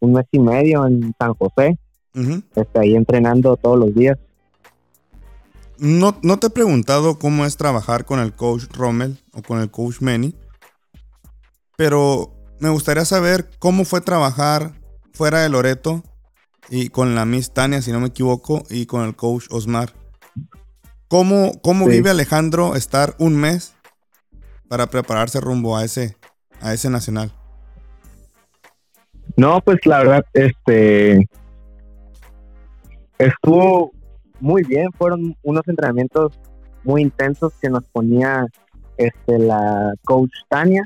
[0.00, 1.78] un mes y medio en San José,
[2.12, 4.18] Estoy ahí entrenando todos los días.
[5.78, 9.70] No, no te he preguntado cómo es trabajar con el coach Rommel o con el
[9.70, 10.34] coach Manny,
[11.78, 14.72] pero me gustaría saber cómo fue trabajar
[15.14, 16.02] fuera de Loreto
[16.70, 19.90] y con la Miss Tania, si no me equivoco, y con el coach Osmar.
[21.08, 23.74] ¿Cómo, cómo vive Alejandro estar un mes
[24.68, 26.16] para prepararse rumbo a ese,
[26.60, 27.32] a ese nacional?
[29.36, 31.28] No, pues la verdad, este
[33.18, 33.90] estuvo
[34.38, 36.38] muy bien, fueron unos entrenamientos
[36.84, 38.46] muy intensos que nos ponía
[38.96, 40.84] este la coach Tania,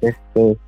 [0.00, 0.58] este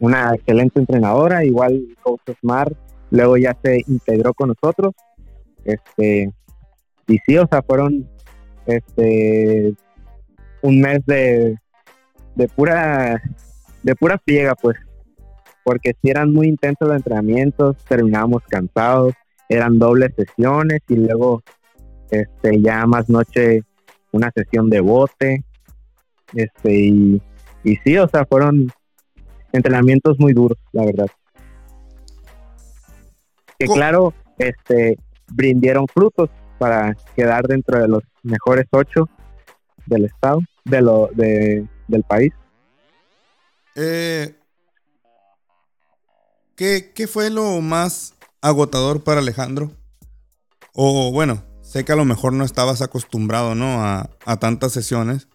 [0.00, 2.76] una excelente entrenadora, igual coach Osmar
[3.14, 4.92] luego ya se integró con nosotros.
[5.64, 6.30] Este,
[7.06, 8.08] y sí, o sea, fueron
[8.66, 9.74] este,
[10.62, 11.56] un mes de,
[12.34, 13.22] de pura,
[13.82, 14.76] de pura friega, pues,
[15.62, 19.14] porque si eran muy intensos los entrenamientos, terminábamos cansados,
[19.48, 21.42] eran dobles sesiones y luego,
[22.10, 23.62] este, ya más noche
[24.12, 25.44] una sesión de bote,
[26.34, 27.22] este, y,
[27.62, 28.72] y sí, o sea, fueron
[29.52, 31.06] entrenamientos muy duros, la verdad.
[33.58, 39.08] Que claro, este, brindieron frutos para quedar dentro de los mejores ocho
[39.86, 42.32] del estado, de lo, de, del país.
[43.74, 44.34] Eh,
[46.56, 49.72] ¿qué, ¿Qué fue lo más agotador para Alejandro?
[50.72, 53.84] O bueno, sé que a lo mejor no estabas acostumbrado, ¿no?
[53.84, 55.28] A, a tantas sesiones,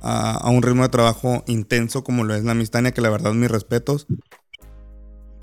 [0.00, 3.32] a, a, un ritmo de trabajo intenso como lo es la Mistania, que la verdad
[3.32, 4.06] mis respetos.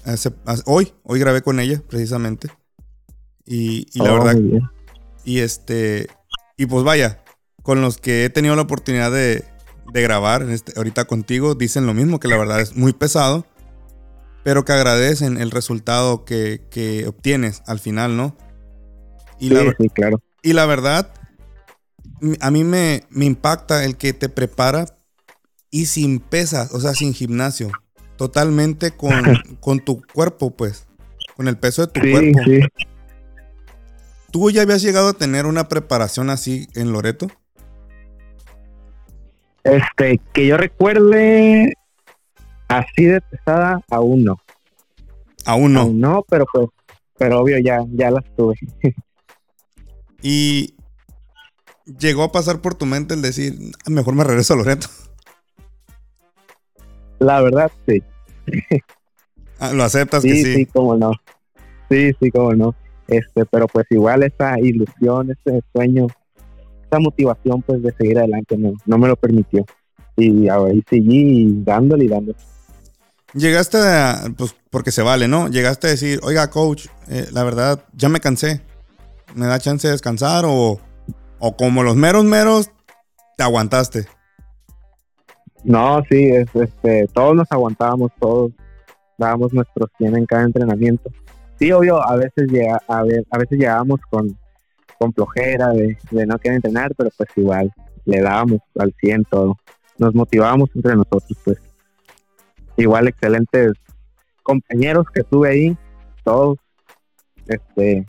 [0.05, 2.49] Hace, hace, hoy, hoy grabé con ella, precisamente.
[3.45, 4.37] Y, y la Oh, verdad,
[5.23, 6.07] y este,
[6.57, 7.23] y pues vaya,
[7.63, 9.45] con los que he tenido la oportunidad de,
[9.85, 13.45] de grabar en este, ahorita contigo, dicen lo mismo, que la verdad es muy pesado,
[14.43, 18.37] pero que agradecen el resultado que, que obtienes al final, ¿no?
[19.39, 20.21] Y, Sí, la, sí, claro.
[20.43, 21.13] y la verdad,
[22.39, 24.85] a mí me, me impacta el que te prepara
[25.71, 27.80] y sin pesas, o sea, sin gimnasio,
[28.21, 29.11] totalmente con,
[29.59, 30.85] con tu cuerpo, pues,
[31.35, 32.39] con el peso de tu Sí, cuerpo.
[32.45, 32.59] sí.
[34.31, 37.25] ¿Tú ya habías llegado a tener una preparación así en Loreto?
[39.63, 41.73] Este, que yo recuerde
[42.67, 44.37] así de pesada, aún no.
[45.45, 45.79] Aún no.
[45.81, 46.67] Aún no, pero pues,
[47.17, 48.53] pero obvio ya, ya las tuve.
[50.21, 50.75] Y
[51.97, 53.57] llegó a pasar por tu mente el decir,
[53.87, 54.87] "Ah, mejor me regreso a Loreto.
[57.21, 58.01] La verdad, sí.
[59.59, 60.65] Ah, Lo aceptas Sí, que sí, sí.
[60.65, 61.11] cómo no.
[61.89, 62.75] Sí, sí, cómo no.
[63.07, 66.07] Este, pero pues igual esa ilusión, ese sueño,
[66.85, 69.63] esa motivación pues de seguir adelante no, no me lo permitió.
[70.17, 72.37] Y ahí seguí dándole y dándole.
[73.33, 75.47] Llegaste a, pues porque se vale, ¿no?
[75.47, 78.61] Llegaste a decir, oiga, coach, eh, la verdad, ya me cansé.
[79.35, 80.43] ¿Me da chance de descansar?
[80.47, 80.79] O,
[81.39, 82.71] o como los meros meros,
[83.37, 84.07] te aguantaste.
[85.63, 88.51] No, sí, es, este, todos nos aguantábamos, todos
[89.17, 91.11] dábamos nuestros 100 en cada entrenamiento.
[91.59, 94.35] Sí, obvio, a veces llega, a, ver, a veces llegábamos con,
[94.97, 95.95] con flojera de,
[96.25, 97.71] no querer entrenar, pero pues igual
[98.05, 99.57] le dábamos al 100 todo.
[99.99, 101.59] Nos motivábamos entre nosotros, pues.
[102.77, 103.73] Igual excelentes
[104.41, 105.77] compañeros que tuve ahí,
[106.23, 106.57] todos,
[107.45, 108.05] este,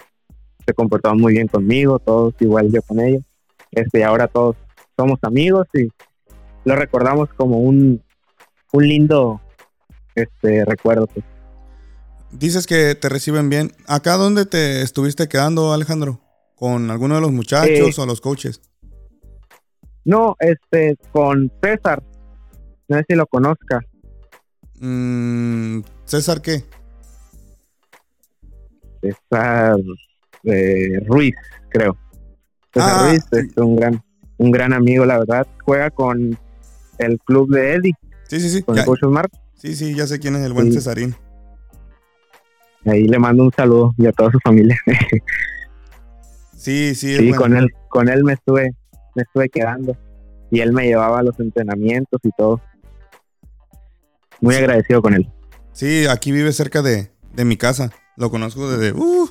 [0.64, 3.22] se comportaban muy bien conmigo, todos igual yo con ellos.
[3.70, 4.56] Este, ahora todos
[4.96, 5.88] somos amigos y
[6.64, 8.02] lo recordamos como un,
[8.72, 9.40] un lindo
[10.14, 11.06] este recuerdo.
[11.06, 11.24] pues.
[12.32, 13.72] Dices que te reciben bien.
[13.86, 16.20] ¿Acá dónde te estuviste quedando, Alejandro?
[16.54, 18.60] ¿Con alguno de los muchachos Eh, o los coaches?
[20.04, 22.02] No, este, con César,
[22.88, 23.80] no sé si lo conozca,
[24.84, 26.64] Mm, ¿César qué?
[29.00, 29.76] César
[30.44, 31.34] eh, Ruiz,
[31.68, 31.96] creo.
[32.72, 33.08] César Ah.
[33.08, 34.02] Ruiz es un gran,
[34.38, 35.46] un gran amigo, la verdad.
[35.64, 36.36] Juega con
[37.02, 37.92] el club de Eddie,
[38.28, 38.62] Sí, sí, sí.
[38.62, 39.28] con ya- el Omar.
[39.54, 40.74] sí, sí, ya sé quién es el buen Sí.
[40.74, 41.14] Cesarín.
[42.84, 44.76] Ahí le mando un saludo y a toda su familia.
[46.56, 48.70] Sí, sí, Sí, con él, con él me estuve,
[49.16, 49.96] me estuve quedando.
[50.50, 52.60] Y él me llevaba a los entrenamientos y todo.
[54.40, 55.28] Muy agradecido con él.
[55.72, 57.90] Sí, aquí vive cerca de, de mi casa.
[58.16, 59.28] Lo conozco desde, uh,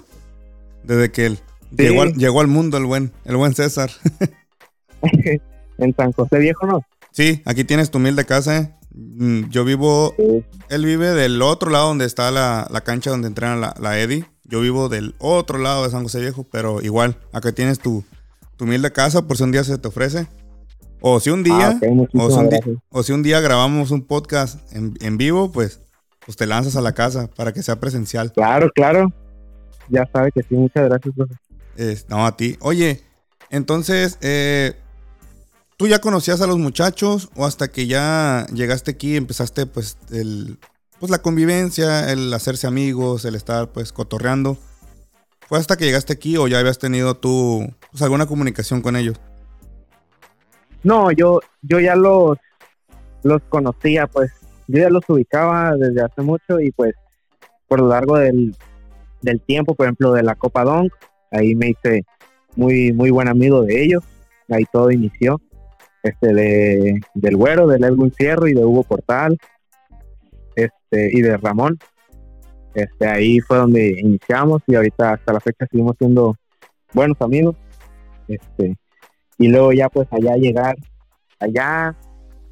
[0.84, 1.38] desde que él
[1.78, 1.84] Sí.
[1.84, 3.90] llegó, al, llegó al mundo el buen, el buen César.
[5.78, 6.82] en San José Viejo, ¿no?
[7.12, 8.58] Sí, aquí tienes tu humilde casa.
[8.58, 8.76] ¿eh?
[8.94, 10.46] Mm, Yo vivo, Sí.
[10.70, 14.26] él vive del otro lado donde está la, la cancha donde entrena la, la Eddie.
[14.44, 18.04] Yo vivo del otro lado de San José Viejo, pero igual, acá tienes tu,
[18.58, 20.28] tu humilde casa por si un día se te ofrece.
[21.00, 23.90] O si un día, Ah, muchísimas o, si un di- o si un día grabamos
[23.92, 25.80] un podcast en, en vivo, pues,
[26.26, 28.32] pues te lanzas a la casa para que sea presencial.
[28.34, 29.12] Claro, claro.
[29.90, 31.14] Ya sabe que sí, muchas gracias.
[31.16, 31.34] profe.
[32.10, 32.56] No, a ti.
[32.62, 33.02] Oye,
[33.50, 34.76] entonces, eh,
[35.82, 40.60] ¿tú ya conocías a los muchachos o hasta que ya llegaste aquí empezaste pues el,
[41.00, 44.60] pues la convivencia, el hacerse amigos, el estar pues cotorreando?
[45.48, 49.20] ¿Fue hasta que llegaste aquí o ya habías tenido tú pues, alguna comunicación con ellos?
[50.84, 52.38] No, yo, yo ya los,
[53.24, 54.30] los conocía, pues.
[54.68, 56.94] Yo ya los ubicaba desde hace mucho y pues
[57.68, 58.56] por lo largo del,
[59.24, 60.94] del tiempo, por ejemplo, de la Copa Donk,
[61.32, 62.06] ahí me hice
[62.56, 64.04] muy, muy buen amigo de ellos.
[64.48, 65.42] Ahí todo inició.
[66.04, 69.38] Este de, del Güero, del Edwin Fierro y de Hugo Portal.
[70.56, 71.78] Este, y de Ramón.
[72.74, 76.36] Este, ahí fue donde iniciamos y ahorita hasta la fecha seguimos siendo
[76.94, 77.56] buenos amigos.
[78.28, 78.76] Este,
[79.38, 80.76] y luego ya pues allá llegar
[81.40, 81.96] allá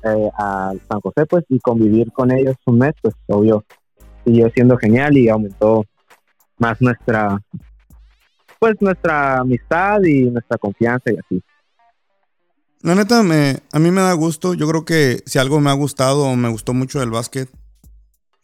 [0.03, 3.63] eh, a San José pues y convivir con ellos un mes pues obvio
[4.25, 5.85] siguió siendo genial y aumentó
[6.57, 7.39] más nuestra
[8.59, 11.43] pues nuestra amistad y nuestra confianza y así.
[12.81, 14.53] La neta, me, a mí me da gusto.
[14.53, 17.49] Yo creo que si algo me ha gustado o me gustó mucho del básquet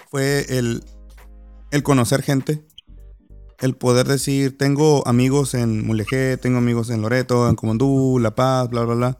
[0.10, 0.84] fue el,
[1.72, 2.66] el conocer gente.
[3.60, 8.70] El poder decir, tengo amigos en Mulegé, tengo amigos en Loreto, en Comondú, La Paz,
[8.70, 9.18] bla, bla, bla.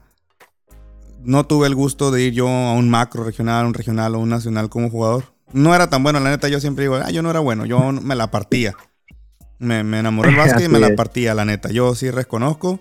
[1.22, 4.28] No tuve el gusto de ir yo a un macro regional, un regional o un
[4.28, 5.24] nacional como jugador.
[5.52, 7.92] No era tan bueno, la neta, yo siempre digo, ah, yo no era bueno, yo
[7.92, 8.76] me la partía.
[9.58, 11.70] Me, me enamoré del básquet y me la partía, la neta.
[11.70, 12.80] Yo sí reconozco.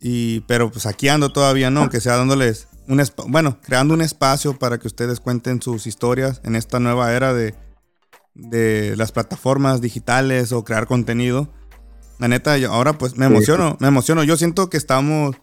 [0.00, 1.90] Y, pero pues aquí ando todavía, ¿no?
[1.90, 6.56] Que sea dándoles un bueno, creando un espacio para que ustedes cuenten sus historias en
[6.56, 7.54] esta nueva era de,
[8.34, 11.52] de las plataformas digitales o crear contenido.
[12.18, 14.24] La neta, yo ahora pues me emociono, me emociono.
[14.24, 15.36] Yo siento que estamos,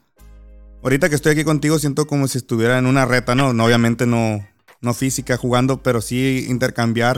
[0.83, 3.53] ahorita que estoy aquí contigo, siento como si estuviera en una reta, ¿no?
[3.53, 4.45] no obviamente no,
[4.81, 7.17] no física jugando, pero sí intercambiar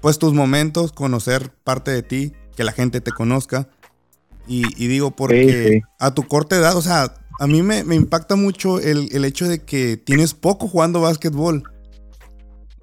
[0.00, 3.68] pues tus momentos, conocer parte de ti, que la gente te conozca.
[4.48, 9.08] Y, digo, porque a tu corta edad, o sea, a mí me, impacta mucho el,
[9.12, 11.62] el, hecho de que tienes poco jugando básquetbol.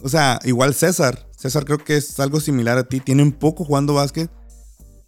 [0.01, 1.27] O sea, igual César.
[1.35, 2.99] César creo que es algo similar a ti.
[2.99, 4.29] Tienen poco jugando básquet.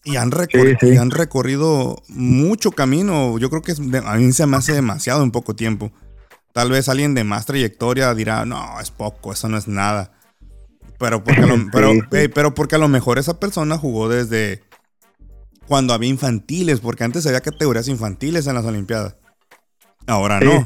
[0.04, 3.38] Y han, recorrido, han recorrido mucho camino.
[3.38, 5.91] Yo creo que a mí se me hace demasiado en poco tiempo.
[6.54, 10.12] Tal vez alguien de más trayectoria dirá, no, es poco, eso no es nada.
[10.98, 11.91] Pero porque, a lo, pero,
[12.34, 14.63] pero porque a lo mejor esa persona jugó desde
[15.67, 19.15] cuando había infantiles, porque antes había categorías infantiles en las Olimpiadas.
[20.06, 20.63] Ahora no.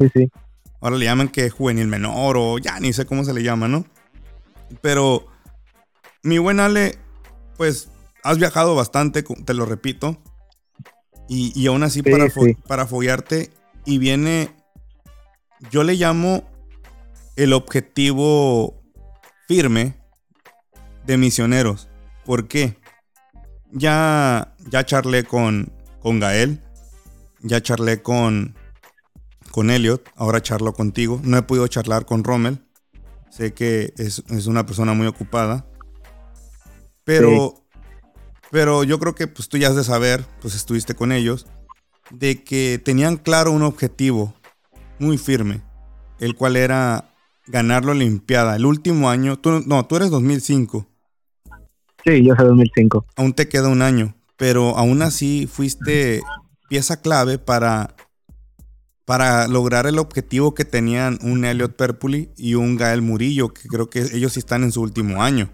[0.80, 3.86] Ahora le llaman que juvenil menor o ya ni sé cómo se le llama, ¿no?
[4.82, 5.28] Pero
[6.24, 6.98] mi buen Ale,
[7.58, 7.90] pues
[8.24, 10.18] has viajado bastante, te lo repito.
[11.28, 12.28] Y, aún así para,
[12.68, 13.52] para foguearte
[13.86, 14.50] y viene,
[15.70, 16.44] yo le llamo
[17.38, 18.84] el objetivo
[19.48, 19.96] firme
[21.06, 21.88] de misioneros.
[22.26, 22.81] ¿Por qué?
[23.72, 26.62] Ya, ya charlé con, con Gael,
[27.42, 28.56] ya charlé con,
[29.52, 31.20] con Elliot, ahora charlo contigo.
[31.24, 32.60] No he podido charlar con Rommel.
[33.30, 35.66] Sé que es, una persona muy ocupada.
[37.04, 37.66] Pero,
[38.52, 41.48] pero yo creo que pues, tú ya has de saber, pues estuviste con ellos,
[42.12, 44.34] de que tenían claro un objetivo
[45.00, 45.62] muy firme,
[46.20, 47.14] el cual era
[47.48, 48.56] ganar la Olimpiada.
[48.56, 50.88] El último año, tú, no, tú eres 2005.
[52.06, 53.06] Sí, yo soy 2005.
[53.16, 56.22] Aún te queda un año, pero aún así fuiste
[56.68, 57.96] pieza clave para,
[59.06, 63.90] para lograr el objetivo que tenían un Elliot Perpuli y un Gael Murillo, que creo
[63.90, 65.50] que ellos están en su último año.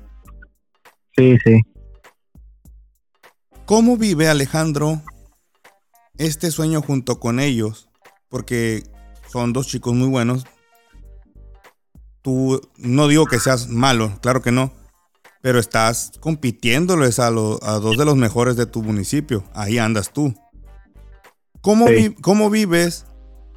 [1.18, 1.60] Sí, sí.
[3.66, 5.02] ¿Cómo vive Alejandro
[6.18, 7.90] este sueño junto con ellos?
[8.30, 8.84] Porque
[9.28, 10.46] son dos chicos muy buenos.
[12.22, 14.72] Tú no digo que seas malo, claro que no
[15.42, 19.44] pero estás compitiéndoles a, a dos de los mejores de tu municipio.
[19.54, 20.34] Ahí andas tú.
[21.62, 21.88] ¿Cómo,
[22.22, 23.06] ¿Cómo vives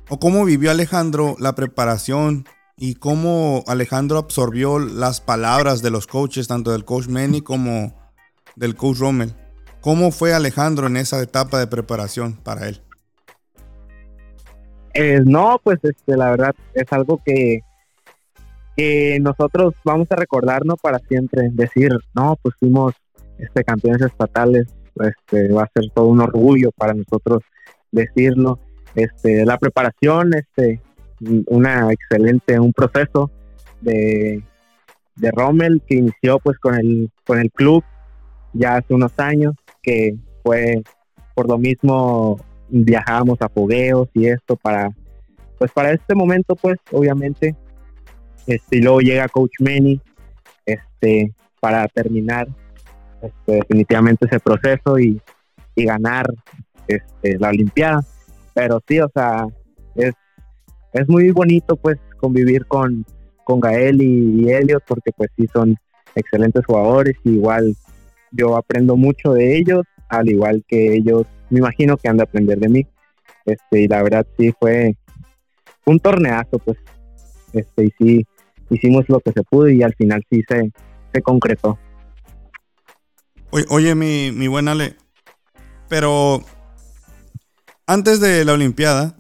[0.09, 2.45] o cómo vivió Alejandro la preparación
[2.77, 7.95] y cómo Alejandro absorbió las palabras de los coaches, tanto del coach Manny como
[8.57, 9.35] del coach Rommel?
[9.81, 12.83] ¿Cómo fue Alejandro en esa etapa de preparación para él?
[14.95, 17.61] Eh, no, pues este, la verdad es algo que
[19.21, 22.95] nosotros vamos a recordarnos para siempre, decir, no, pues fuimos
[23.39, 24.67] este, campeones estatales,
[24.97, 27.43] este, va a ser todo un orgullo para nosotros
[27.91, 28.59] decirlo.
[28.95, 30.81] Este, la preparación, este,
[31.47, 33.31] una excelente, un proceso
[33.81, 34.43] de,
[35.17, 37.85] de Rommel que inició pues con el, con el club
[38.53, 40.83] ya hace unos años, que fue
[41.35, 42.39] por lo mismo
[42.69, 44.91] viajábamos a fogueos y esto para,
[45.59, 47.57] pues para este momento pues obviamente
[48.51, 50.01] este, y luego llega Coach Manny
[50.67, 52.49] este, para terminar
[53.23, 55.21] este, definitivamente ese proceso y,
[55.77, 56.27] ganar
[56.87, 58.03] este, la Olimpiada.
[58.53, 59.47] Pero sí, o sea,
[59.95, 60.13] es,
[60.93, 63.07] es muy bonito pues convivir con,
[63.45, 65.75] con Gael y, y porque pues sí son
[66.15, 67.75] excelentes jugadores y igual
[68.31, 72.59] yo aprendo mucho de ellos, al igual que ellos me imagino que han de aprender
[72.59, 72.87] de mí.
[73.47, 74.97] Este, y la verdad sí fue
[75.87, 76.77] un torneazo, pues.
[77.53, 78.27] Este, y sí,
[78.71, 80.73] hicimos lo que se pudo y al final sí se,
[81.13, 81.79] se concretó.
[83.51, 84.97] Oye, mi, mi buen Ale,
[85.89, 86.41] pero
[87.87, 89.17] antes de la Olimpiada,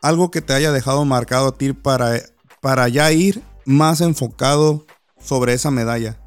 [0.00, 2.18] algo que te haya dejado marcado a ti para,
[2.62, 4.86] para ya ir más enfocado
[5.20, 6.18] sobre esa medalla.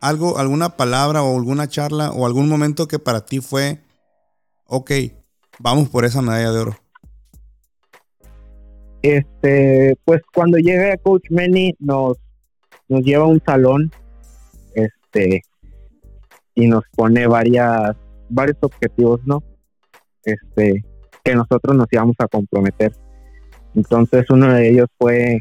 [0.00, 3.82] Algo, alguna palabra o alguna charla o algún momento que para ti fue,
[4.66, 4.90] ok,
[5.58, 6.81] vamos por esa medalla de oro.
[9.02, 12.18] Este, pues cuando llega Coach Manny nos,
[12.88, 13.90] nos lleva a un salón,
[14.74, 15.42] este,
[16.54, 17.96] y nos pone varias,
[18.28, 19.42] varios objetivos, ¿no?
[20.24, 20.84] Este,
[21.24, 22.92] que nosotros nos íbamos a comprometer.
[23.74, 25.40] Entonces uno de ellos fue,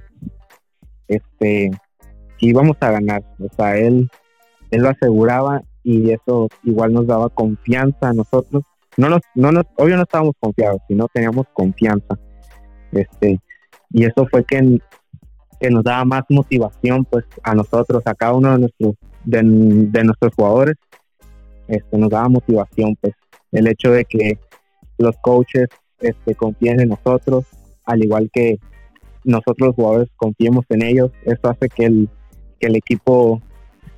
[1.07, 1.72] este,
[2.38, 3.24] que íbamos a ganar.
[3.39, 4.09] O sea, él,
[4.72, 8.64] él lo aseguraba y eso igual nos daba confianza a nosotros.
[8.97, 12.18] No nos, no nos, obvio no estábamos confiados, sino teníamos confianza.
[12.91, 13.39] Este,
[13.94, 14.80] y eso fue que,
[15.60, 20.34] que nos daba más motivación pues a nosotros, a cada uno de nuestros, de, nuestros
[20.36, 20.76] jugadores,
[21.68, 23.14] este, nos daba motivación pues
[23.52, 24.39] el hecho de que
[24.98, 25.68] los coaches
[26.00, 27.46] este, confíen en nosotros,
[27.86, 28.60] al igual que
[29.24, 32.10] nosotros los jugadores confiemos en ellos, eso hace que el,
[32.60, 33.42] que el equipo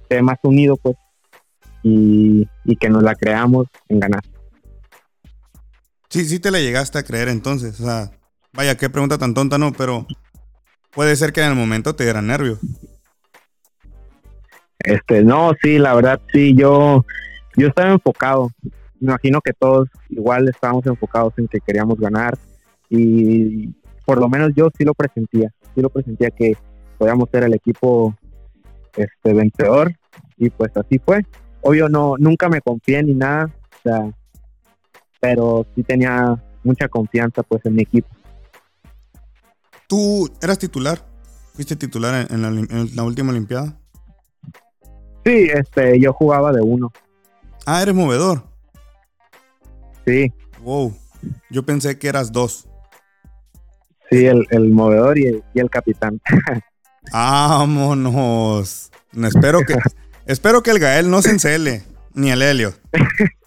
[0.02, 0.96] esté más unido pues
[1.84, 4.24] y, y que nos la creamos en ganar.
[6.10, 8.12] Sí, sí te la llegaste a creer entonces, o sea,
[8.54, 9.74] Vaya, qué pregunta tan tonta, ¿no?
[9.74, 10.06] Pero
[10.93, 12.60] puede ser que en el momento te diera nervio.
[14.80, 17.06] Este, no, sí, la verdad, sí, yo,
[17.56, 18.51] yo estaba enfocado.
[18.99, 22.38] Me imagino que todos igual estábamos enfocados en que queríamos ganar
[22.89, 23.70] y
[24.06, 26.56] por lo menos yo sí lo presentía, sí lo presentía que
[26.97, 28.16] podíamos ser el equipo
[28.95, 29.93] este vencedor
[30.38, 31.26] y pues así fue.
[31.62, 34.12] Obvio no, nunca me confié ni nada, o sea,
[35.20, 38.10] pero sí tenía mucha confianza pues en mi equipo.
[39.94, 41.06] ¿Tú eras titular?
[41.54, 43.80] ¿Fuiste titular en, la, última Olimpiada?
[45.24, 46.91] Sí, este, yo jugaba de uno.
[47.68, 48.41] Ah, eres movedor.
[50.04, 50.34] Sí.
[50.64, 50.98] Wow.
[51.52, 52.68] Yo pensé que eras dos.
[54.10, 56.20] Sí, el, movedor y el, y el capitán.
[57.14, 58.89] Vámonos.
[59.24, 59.76] espero que,
[60.26, 61.84] espero que el Gael no se encele,
[62.16, 62.74] ni el Helio.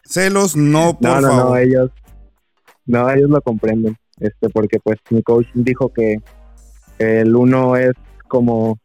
[0.04, 1.90] Celos no, por no, no, No, ellos,
[2.86, 3.96] no, ellos lo comprenden.
[4.20, 6.20] Este, porque pues mi coach dijo que
[6.98, 7.92] el uno es
[8.28, 8.78] como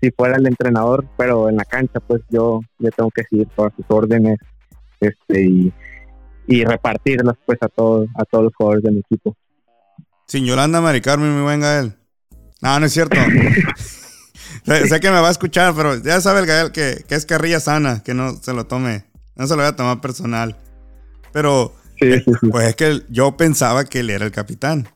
[0.00, 3.72] si fuera el entrenador, pero en la cancha pues yo le tengo que seguir todas
[3.76, 4.38] sus órdenes
[5.00, 5.72] este
[6.46, 9.36] y, repartirlas pues a todos a todos los jugadores de mi equipo.
[10.26, 11.94] Sin Yolanda Mari Carmen, mi buen Gael.
[12.60, 13.16] No, no es cierto.
[14.64, 18.02] sé, que me va a escuchar, pero ya sabe el Gael que, es carrilla sana,
[18.02, 19.04] que no se lo tome,
[19.36, 20.56] no se lo voy a tomar personal.
[21.32, 24.88] Pero, eh, pues es que yo pensaba que él era el capitán.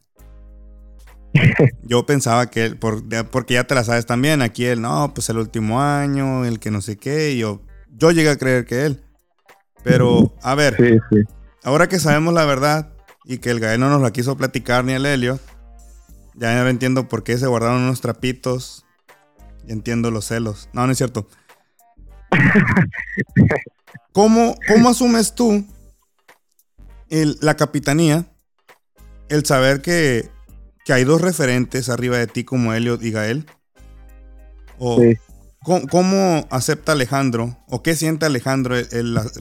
[1.82, 5.38] Yo pensaba que él, porque ya te la sabes también, aquí él, no, pues el
[5.38, 9.02] último año, el que no sé qué, yo, yo llegué a creer que él.
[9.82, 11.00] Pero, a ver,
[11.62, 12.92] ahora que sabemos la verdad
[13.24, 15.38] y que el Gael no nos la quiso platicar ni el Helio,
[16.34, 18.86] ya entiendo por qué se guardaron unos trapitos
[19.66, 20.68] y entiendo los celos.
[20.72, 21.28] No, no es cierto.
[24.12, 25.66] ¿Cómo, cómo asumes tú
[27.10, 28.26] el, la capitanía,
[29.28, 30.30] el saber que
[30.84, 33.46] que hay dos referentes arriba de ti como Elliot y Gael?
[34.78, 35.00] ¿O
[35.90, 38.76] ¿cómo, acepta Alejandro o qué siente Alejandro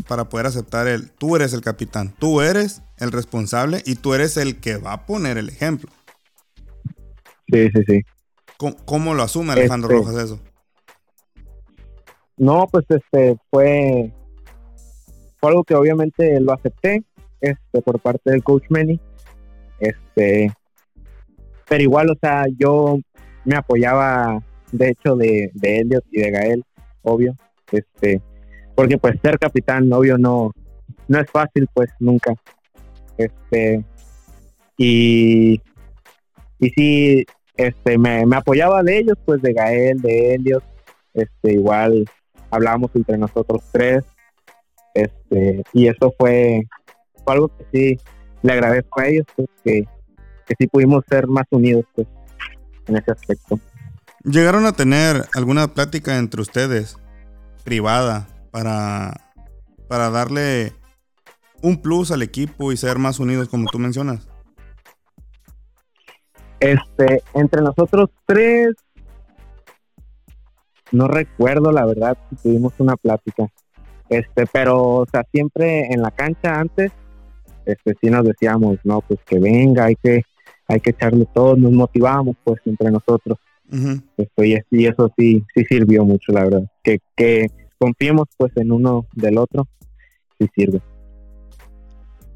[0.07, 4.37] para poder aceptar el, tú eres el capitán, tú eres el responsable y tú eres
[4.37, 5.91] el que va a poner el ejemplo?
[7.51, 8.01] Sí, sí, sí.
[8.85, 10.39] ¿Cómo, lo asume Alejandro este Rojas eso?
[12.37, 14.13] No, pues este fue,
[15.39, 17.03] fue algo que obviamente lo acepté
[17.41, 19.01] este, por parte del coach Manny.
[19.79, 20.53] Este,
[21.67, 22.97] pero igual, o sea, yo
[23.45, 24.41] me apoyaba,
[24.71, 26.63] de hecho, de, de y de Gael,
[27.01, 27.35] obvio,
[27.71, 28.21] este,
[28.75, 30.51] porque pues ser capitán, obvio, no,
[31.07, 32.33] no es fácil, pues nunca,
[33.17, 33.83] este,
[34.77, 35.61] y,
[36.59, 40.63] y sí, este, me, me apoyaba de ellos, pues de Gael, de Elliot,
[41.13, 42.05] este, igual
[42.49, 44.03] hablábamos entre nosotros tres,
[44.93, 46.61] este, y eso fue,
[47.23, 47.99] fue algo que sí
[48.41, 49.49] le agradezco a ellos, pues
[50.45, 52.07] que sí pudimos ser más unidos pues,
[52.87, 53.59] en ese aspecto.
[54.23, 56.97] ¿Llegaron a tener alguna plática entre ustedes,
[57.63, 59.19] privada, para,
[59.87, 60.73] para darle
[61.61, 64.27] un plus al equipo y ser más unidos como tú mencionas?
[66.59, 68.75] Este, entre nosotros tres,
[70.91, 73.47] no recuerdo la verdad si tuvimos una plática.
[74.07, 76.91] Este, pero, o sea, siempre en la cancha antes,
[77.65, 80.23] este, sí nos decíamos, no, pues que venga, hay que,
[80.67, 83.37] hay que echarle todo, nos motivamos pues entre nosotros.
[84.37, 86.71] y, eso sí, sí sirvió mucho, la verdad.
[86.83, 87.47] Que, que
[87.77, 89.67] confiemos pues en uno del otro,
[90.39, 90.81] sí sirve.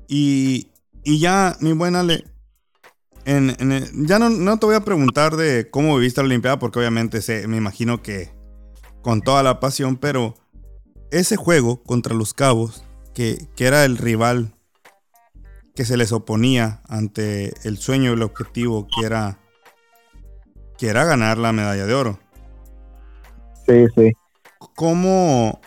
[0.07, 0.67] Y,
[1.03, 2.23] y ya, mi buena Le,
[3.25, 3.55] en,
[4.07, 7.47] ya no, no, te voy a preguntar de cómo viviste la Olimpiada, porque obviamente sé,
[7.47, 8.29] me imagino que
[9.01, 10.35] con toda la pasión, pero
[11.11, 14.56] ese juego contra los Cabos, que, que era el rival
[15.77, 19.37] que se les oponía ante el sueño y el objetivo que era
[20.75, 22.19] que era ganar la medalla de oro.
[23.67, 24.11] Sí, sí.
[24.75, 25.61] ¿Cómo,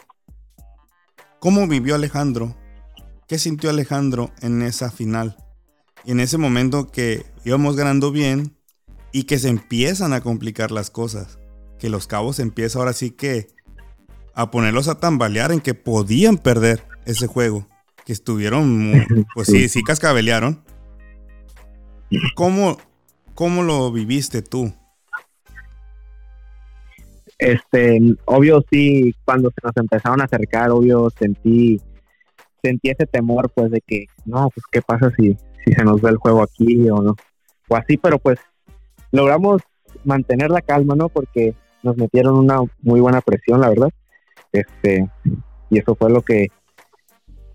[1.38, 2.56] cómo vivió Alejandro?
[3.28, 5.36] ¿Qué sintió Alejandro en esa final?
[6.04, 8.56] En ese momento que íbamos ganando bien
[9.12, 11.38] y que se empiezan a complicar las cosas.
[11.78, 13.46] Que los cabos empiezan ahora sí que
[14.34, 17.69] a ponerlos a tambalear en que podían perder ese juego.
[18.10, 18.92] Que estuvieron,
[19.36, 20.64] pues sí, sí cascabelearon.
[22.34, 22.76] ¿Cómo,
[23.36, 24.74] cómo lo viviste tú?
[27.38, 31.80] Este, obvio sí, cuando se nos empezaron a acercar, obvio sentí,
[32.60, 36.10] sentí ese temor, pues, de que, no, pues, ¿qué pasa si, si se nos ve
[36.10, 37.14] el juego aquí o no?
[37.68, 38.40] O así, pero pues,
[39.12, 39.62] logramos
[40.04, 41.10] mantener la calma, ¿no?
[41.10, 41.54] Porque
[41.84, 43.90] nos metieron una muy buena presión, la verdad.
[44.50, 45.08] Este,
[45.70, 46.48] y eso fue lo que,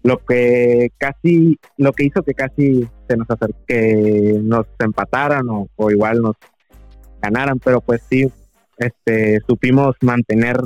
[0.06, 5.90] lo que casi, lo que hizo que casi se nos acerque, nos empataran o, o
[5.90, 6.36] igual nos
[7.20, 8.32] ganaran, pero pues sí,
[8.78, 10.58] este, supimos mantener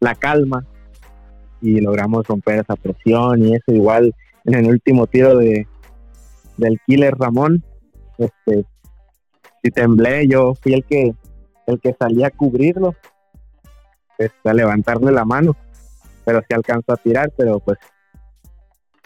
[0.00, 0.66] la calma
[1.60, 3.66] y logramos romper esa presión y eso.
[3.68, 4.12] Igual
[4.44, 5.68] en el último tiro de
[6.56, 7.62] del killer Ramón
[8.18, 8.64] este
[9.62, 10.26] si temblé.
[10.26, 11.14] Yo fui el que
[11.68, 12.96] el que salía a cubrirlo
[14.18, 15.56] este, a levantarle la mano
[16.24, 17.78] pero sí alcanzó a tirar pero pues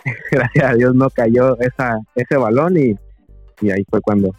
[0.30, 2.96] gracias a Dios no cayó ese balón y,
[3.60, 4.34] y ahí fue cuando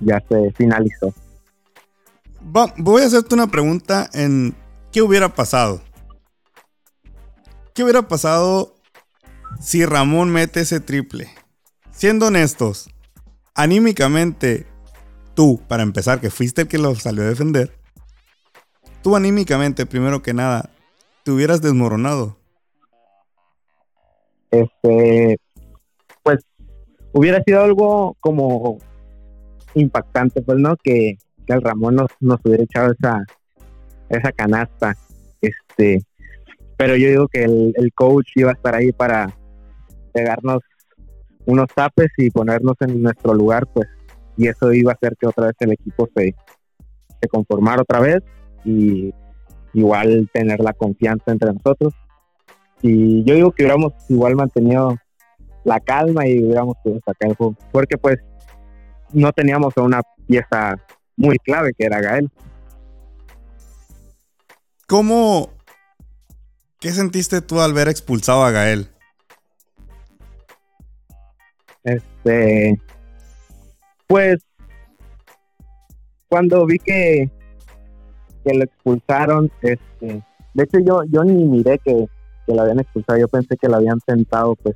[0.00, 1.12] ya se finalizó
[2.40, 4.54] voy a hacerte una pregunta en
[4.92, 5.82] qué hubiera pasado.
[7.74, 8.74] ¿Qué hubiera pasado
[9.60, 11.28] si Ramón mete ese triple?
[11.92, 12.90] Siendo honestos,
[13.54, 14.66] anímicamente,
[15.34, 17.76] tú, para empezar, que fuiste el que lo salió a defender,
[19.02, 20.70] tú anímicamente, primero que nada,
[21.24, 22.37] te hubieras desmoronado.
[24.50, 25.38] Este,
[26.22, 26.38] pues
[27.12, 28.78] hubiera sido algo como
[29.74, 30.76] impactante, pues, ¿no?
[30.76, 33.24] Que, que el Ramón nos, nos hubiera echado esa,
[34.08, 34.96] esa canasta.
[35.40, 36.02] Este,
[36.76, 39.34] pero yo digo que el, el coach iba a estar ahí para
[40.12, 40.60] pegarnos
[41.46, 43.88] unos tapes y ponernos en nuestro lugar, pues,
[44.36, 46.34] y eso iba a hacer que otra vez el equipo se,
[47.20, 48.22] se conformara otra vez
[48.64, 49.12] y
[49.72, 51.94] igual tener la confianza entre nosotros.
[52.82, 54.96] Y yo digo que hubiéramos igual mantenido
[55.64, 58.18] la calma y hubiéramos podido sacar el juego, porque pues
[59.12, 60.76] no teníamos una pieza
[61.16, 62.30] muy clave que era Gael.
[64.86, 65.50] ¿Cómo,
[66.80, 68.88] qué sentiste tú al ver expulsado a Gael?
[71.84, 72.80] Este,
[74.06, 74.36] pues,
[76.28, 77.30] cuando vi que,
[78.44, 80.22] que lo expulsaron, este,
[80.54, 82.08] de hecho yo, yo ni miré que,
[82.48, 84.74] que lo habían expulsado, yo pensé que lo habían sentado, pues,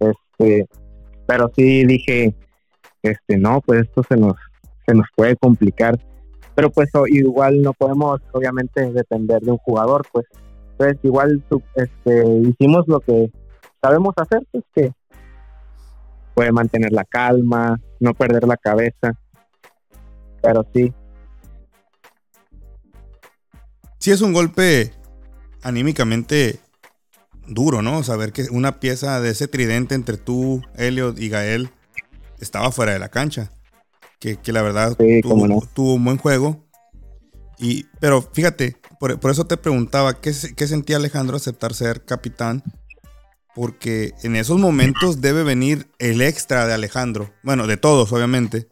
[0.00, 0.66] este,
[1.26, 2.34] pero sí dije,
[3.02, 4.34] este, no, pues esto se nos,
[4.84, 5.98] se nos puede complicar.
[6.54, 10.26] Pero pues igual no podemos obviamente depender de un jugador, pues.
[10.72, 11.42] Entonces igual
[11.76, 13.30] este, hicimos lo que
[13.80, 14.92] sabemos hacer, pues que
[16.34, 19.12] puede mantener la calma, no perder la cabeza.
[20.42, 20.92] Pero sí.
[23.98, 24.92] Sí es un golpe
[25.62, 26.58] anímicamente
[27.46, 28.02] duro, ¿no?
[28.02, 31.70] Saber que una pieza de ese tridente entre tú, Elliot y Gael
[32.40, 33.50] estaba fuera de la cancha
[34.42, 34.96] que, la verdad
[35.74, 36.64] tuvo, un buen juego.
[37.58, 42.62] Y, pero fíjate, por, eso te preguntaba, ¿qué, ¿qué, sentía Alejandro aceptar ser capitán?
[43.54, 47.30] Porque en esos momentos debe venir el extra de Alejandro.
[47.42, 48.68] Bueno, de todos, obviamente.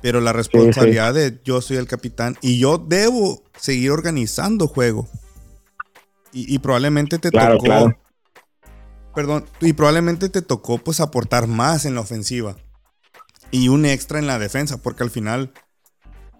[0.00, 5.08] Pero la responsabilidad de yo soy el capitán y yo debo seguir organizando juego.
[6.36, 7.94] Y, probablemente te tocó.
[9.14, 12.56] Perdón, y probablemente te tocó pues aportar más en la ofensiva
[13.52, 15.52] y un extra en la defensa, porque al final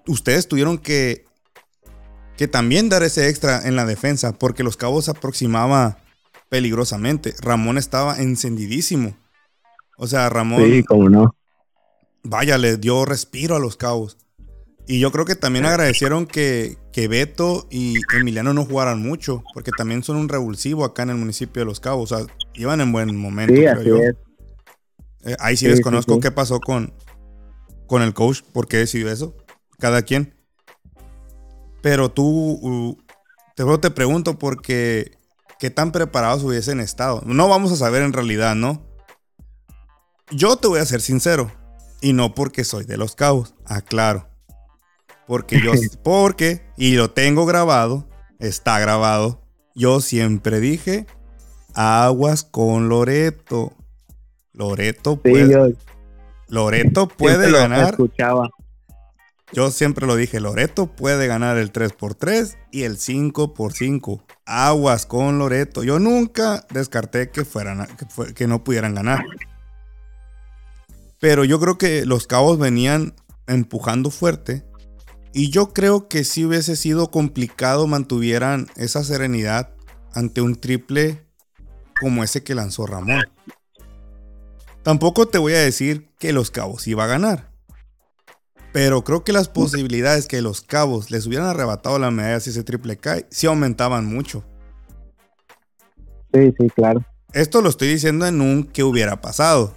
[0.08, 1.24] ustedes tuvieron que,
[2.36, 5.98] que también dar ese extra en la defensa, porque los cabos se aproximaba
[6.48, 7.34] peligrosamente.
[7.40, 9.16] Ramón estaba encendidísimo.
[9.96, 10.64] O sea, Ramón.
[10.64, 11.36] Sí, cómo no.
[12.24, 14.18] Vaya, le dio respiro a los cabos.
[14.86, 19.70] Y yo creo que también agradecieron que, que Beto y Emiliano no jugaran mucho, porque
[19.76, 22.12] también son un revulsivo acá en el municipio de Los Cabos.
[22.12, 23.54] O sea, iban en buen momento.
[23.54, 24.14] Sí, así Es.
[25.24, 26.92] Eh, ahí sí, desconozco qué pasó con,
[27.86, 29.34] con el coach, por qué decidió eso.
[29.78, 30.34] Cada quien.
[31.80, 32.98] Pero tú,
[33.56, 35.12] te, te pregunto porque
[35.58, 37.22] qué tan preparados hubiesen estado.
[37.24, 38.86] No vamos a saber en realidad, ¿no?
[40.30, 41.50] Yo te voy a ser sincero.
[42.02, 44.33] Y no porque soy de los cabos, aclaro.
[45.26, 45.72] Porque yo,
[46.02, 48.08] porque, y lo tengo grabado,
[48.38, 49.42] está grabado.
[49.74, 51.06] Yo siempre dije,
[51.74, 53.72] aguas con Loreto.
[54.52, 55.76] Loreto puede,
[56.48, 57.90] Loreto puede ganar.
[57.90, 58.48] Escuchaba.
[59.52, 64.22] Yo siempre lo dije, Loreto puede ganar el 3x3 y el 5x5.
[64.46, 65.84] Aguas con Loreto.
[65.84, 69.24] Yo nunca descarté que, fueran, que, que no pudieran ganar.
[71.20, 73.14] Pero yo creo que los cabos venían
[73.46, 74.64] empujando fuerte.
[75.36, 79.74] Y yo creo que si hubiese sido complicado mantuvieran esa serenidad
[80.12, 81.26] ante un triple
[82.00, 83.24] como ese que lanzó Ramón.
[84.84, 87.50] Tampoco te voy a decir que los cabos iba a ganar.
[88.72, 92.62] Pero creo que las posibilidades que los cabos les hubieran arrebatado la medalla si ese
[92.62, 94.44] triple cae, sí aumentaban mucho.
[96.32, 97.04] Sí, sí, claro.
[97.32, 99.74] Esto lo estoy diciendo en un que hubiera pasado.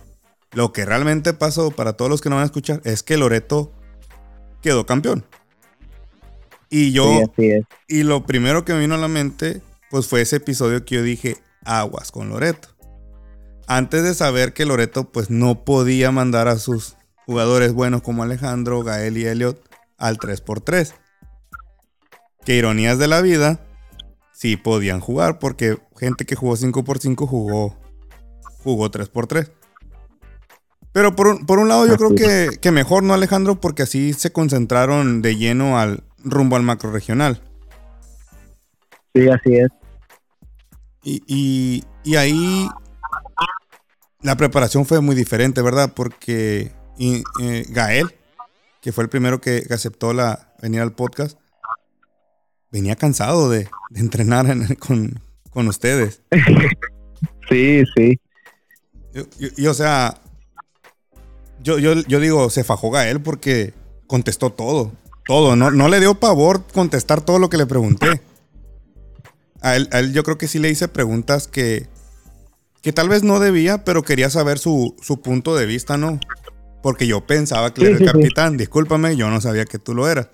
[0.51, 3.71] Lo que realmente pasó para todos los que no van a escuchar es que Loreto
[4.61, 5.25] quedó campeón.
[6.70, 7.22] Y yo,
[7.88, 11.03] y lo primero que me vino a la mente, pues fue ese episodio que yo
[11.03, 12.70] dije, aguas con Loreto.
[13.68, 16.95] Antes de saber que Loreto pues no podía mandar a sus
[17.26, 19.61] jugadores buenos como Alejandro, Gael y Elliot
[19.97, 20.93] al 3x3.
[22.45, 23.59] Que ironías de la vida,
[24.32, 27.78] sí podían jugar porque gente que jugó 5x5 jugó,
[28.63, 29.51] jugó 3x3.
[30.93, 33.59] Pero por un, lado yo creo que, que, mejor, ¿no, Alejandro?
[33.59, 37.41] Porque así se concentraron de lleno al rumbo al macro regional.
[39.13, 39.69] Sí, así es.
[41.03, 42.67] Y, y, y ahí
[44.21, 45.93] la preparación fue muy diferente, ¿verdad?
[45.95, 48.13] Porque y eh, Gael,
[48.82, 51.38] que fue el primero que, aceptó la venir al podcast,
[52.71, 54.47] venía cansado de, entrenar
[54.78, 55.21] con,
[55.67, 56.21] ustedes.
[57.49, 58.19] Sí, sí.
[59.39, 60.21] Y, o sea,
[61.61, 63.73] yo, yo, yo, digo, se fajó Gael porque
[64.05, 64.91] contestó todo.
[65.28, 65.55] Todo.
[65.55, 68.21] No, no le dio pavor contestar todo lo que le pregunté.
[69.61, 71.88] A él, a él, yo creo que sí le hice preguntas que,
[72.82, 76.19] que tal vez no debía, pero quería saber su, su punto de vista, ¿no?
[76.82, 78.55] Porque yo pensaba que era el capitán.
[78.55, 80.30] Discúlpame, yo no sabía que tú lo eras.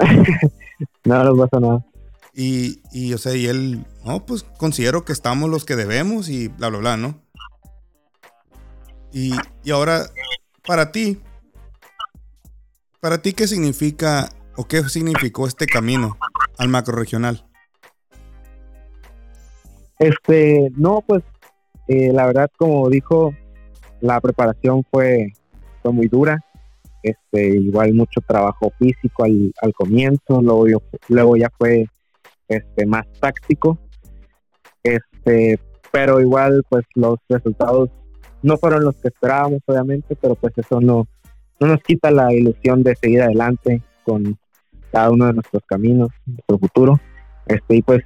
[1.04, 1.86] no, no pasa nada.
[2.34, 6.48] Y, y, o sea, y él, no, pues considero que estamos los que debemos y
[6.48, 7.20] bla, bla, bla, ¿no?
[9.12, 9.32] Y,
[9.64, 10.10] y ahora,
[10.66, 11.18] para ti,
[13.06, 16.18] para ti, ¿qué significa o qué significó este camino
[16.58, 17.46] al macro regional?
[20.00, 21.22] Este, no, pues,
[21.86, 23.32] eh, la verdad, como dijo
[24.00, 25.32] la preparación fue,
[25.82, 26.44] fue muy dura,
[27.04, 31.86] este, igual mucho trabajo físico al, al comienzo, luego, luego ya fue
[32.48, 33.78] este, más táctico,
[34.82, 35.60] este,
[35.92, 37.88] pero igual pues los resultados
[38.42, 41.06] no fueron los que esperábamos obviamente, pero pues eso no,
[41.60, 44.38] no nos quita la ilusión de seguir adelante con
[44.92, 47.00] cada uno de nuestros caminos, nuestro futuro,
[47.46, 48.02] este, y pues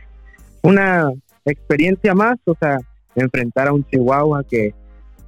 [0.62, 1.10] una
[1.44, 2.78] experiencia más, o sea,
[3.14, 4.74] enfrentar a un Chihuahua que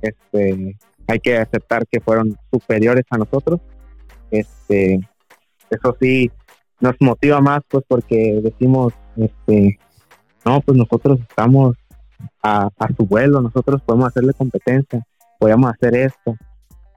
[0.01, 3.61] este, hay que aceptar que fueron superiores a nosotros.
[4.31, 5.01] Este,
[5.71, 6.31] eso sí
[6.81, 9.79] nos motiva más, pues, porque decimos, este,
[10.45, 11.77] no, pues nosotros estamos
[12.43, 15.05] a, su vuelo, nosotros podemos hacerle competencia,
[15.39, 16.37] podemos hacer esto,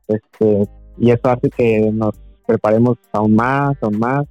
[0.07, 0.67] este,
[0.97, 2.15] y eso hace que nos
[2.45, 4.25] preparemos aún más, aún más,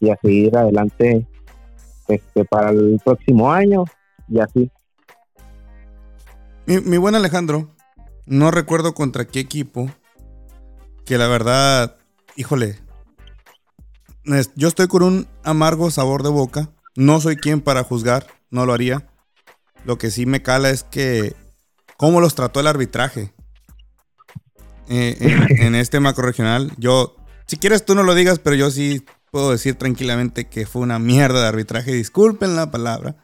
[0.00, 1.26] y a seguir adelante,
[2.08, 3.84] este, para el próximo año,
[4.28, 4.70] y así.
[6.66, 7.68] Mi, mi buen Alejandro,
[8.26, 9.90] no recuerdo contra qué equipo.
[11.04, 11.96] Que la verdad,
[12.36, 12.76] híjole.
[14.54, 16.70] Yo estoy con un amargo sabor de boca.
[16.94, 19.08] No soy quien para juzgar, no lo haría.
[19.84, 21.34] Lo que sí me cala es que
[21.96, 23.32] cómo los trató el arbitraje
[24.90, 25.16] eh,
[25.58, 26.72] en, este macro regional.
[26.76, 27.16] Yo,
[27.46, 30.98] si quieres tú no lo digas, pero yo sí puedo decir tranquilamente que fue una
[30.98, 31.92] mierda de arbitraje.
[31.92, 33.16] Disculpen la palabra,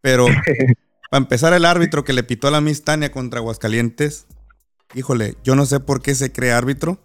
[0.00, 0.26] pero
[1.10, 4.26] Para empezar, el árbitro que le pitó a la Miss Tania contra Aguascalientes,
[4.94, 6.98] híjole, yo no sé por qué se cree árbitro,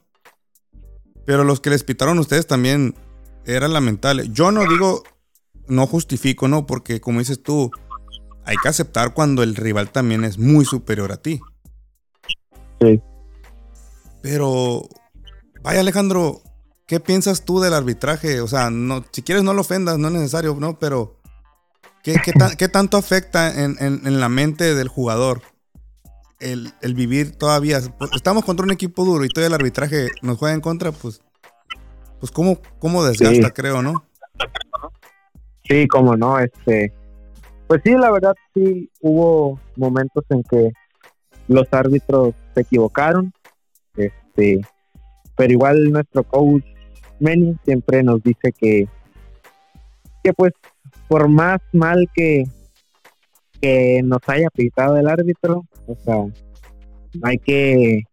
[1.26, 2.96] pero los que les pitaron a ustedes también
[3.46, 4.34] eran lamentables.
[4.34, 5.04] Yo no digo,
[5.68, 7.72] no justifico, no, porque como dices tú,
[8.44, 11.40] hay que aceptar cuando el rival también es muy superior a ti.
[12.82, 13.02] Sí.
[14.24, 14.90] Pero,
[15.62, 16.42] vaya Alejandro,
[16.88, 18.42] ¿qué piensas tú del arbitraje?
[18.42, 20.80] O sea, no, si quieres no lo ofendas, no es necesario, ¿no?
[20.80, 21.18] Pero
[22.04, 25.42] ¿Qué, tanto afecta en, la mente del jugador
[26.42, 27.80] el, vivir todavía?
[28.14, 31.22] Estamos contra un equipo duro y todo el arbitraje nos juega en contra, pues,
[32.20, 34.04] pues cómo, cómo desgasta, creo, ¿no?
[35.64, 36.94] Sí, cómo no, este,
[37.68, 40.72] pues sí, la verdad sí hubo momentos en que
[41.48, 43.34] los árbitros se equivocaron,
[44.36, 44.62] este,
[45.36, 46.64] pero igual nuestro coach
[47.20, 48.88] Manny siempre nos dice que,
[50.24, 50.54] que pues
[51.08, 52.44] por más mal que,
[53.62, 56.26] que nos haya pitado el árbitro, o sea,
[57.22, 58.04] hay que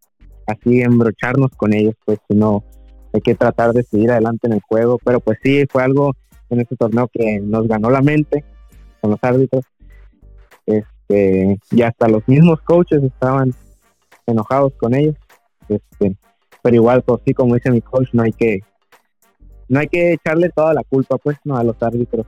[0.46, 2.64] así embrocharnos con ellos, pues si no,
[3.12, 6.14] hay que tratar de seguir adelante en el juego, pero pues sí, fue algo
[6.50, 8.44] en este torneo que nos ganó la mente
[9.00, 9.64] con los árbitros.
[10.66, 13.54] Este, y hasta los mismos coaches estaban
[14.26, 15.16] enojados con ellos.
[15.70, 16.16] Este,
[16.62, 18.60] pero igual, pues sí, como dice mi coach, no hay que
[19.68, 22.26] no hay que echarle toda la culpa, pues, no a los árbitros.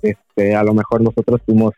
[0.00, 1.74] Este, a lo mejor nosotros pudimos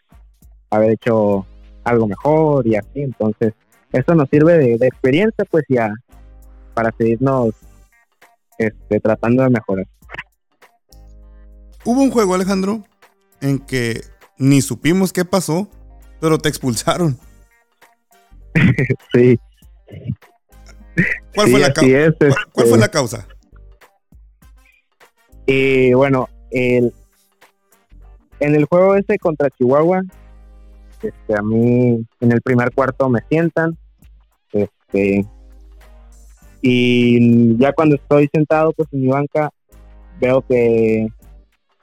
[0.68, 1.46] haber hecho
[1.82, 3.54] algo mejor y así, entonces
[3.90, 5.90] eso nos sirve de, experiencia, pues, ya
[6.74, 7.54] para seguirnos
[8.58, 9.86] este, tratando de mejorar.
[11.84, 12.84] Hubo un juego, Alejandro,
[13.40, 14.02] en que
[14.36, 15.70] ni supimos qué pasó,
[16.20, 17.18] pero te expulsaron.
[19.14, 19.40] sí.
[21.34, 21.86] ¿Cuál, fue, la ¿Cuál,
[22.54, 22.78] fue este.
[22.78, 23.26] la causa?
[25.46, 26.92] Y bueno, el,
[28.40, 30.02] en el juego ese contra Chihuahua,
[31.02, 33.76] este, a mí en el primer cuarto me sientan,
[34.52, 35.24] este,
[36.62, 39.50] y ya cuando estoy sentado pues en mi banca
[40.20, 41.08] veo que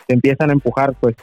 [0.07, 1.15] se empiezan a empujar pues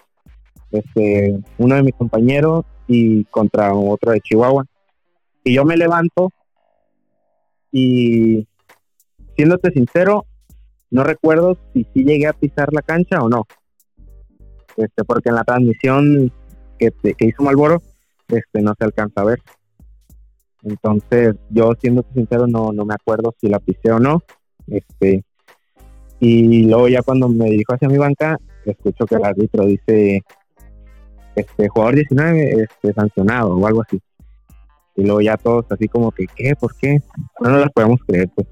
[0.72, 4.66] este uno de mis compañeros y contra otro de Chihuahua
[5.44, 6.30] y yo me levanto
[7.74, 8.46] y
[9.36, 10.26] siéndote sincero
[10.90, 13.46] no recuerdo si sí llegué a pisar la cancha o no
[14.76, 16.32] este porque en la transmisión
[16.78, 17.82] que, que hizo Malboro
[18.28, 19.40] este no se alcanza a ver
[20.64, 24.22] entonces, yo siendo sincero no, no me acuerdo si la pisé o no.
[24.66, 25.22] Este,
[26.20, 30.22] y luego ya cuando me dirijo hacia mi banca, escucho que el árbitro dice
[31.36, 34.00] este jugador 19 este sancionado o algo así.
[34.96, 36.54] Y luego ya todos así como que ¿qué?
[36.54, 37.00] ¿Por qué?
[37.40, 38.46] No nos las podemos creer, pues.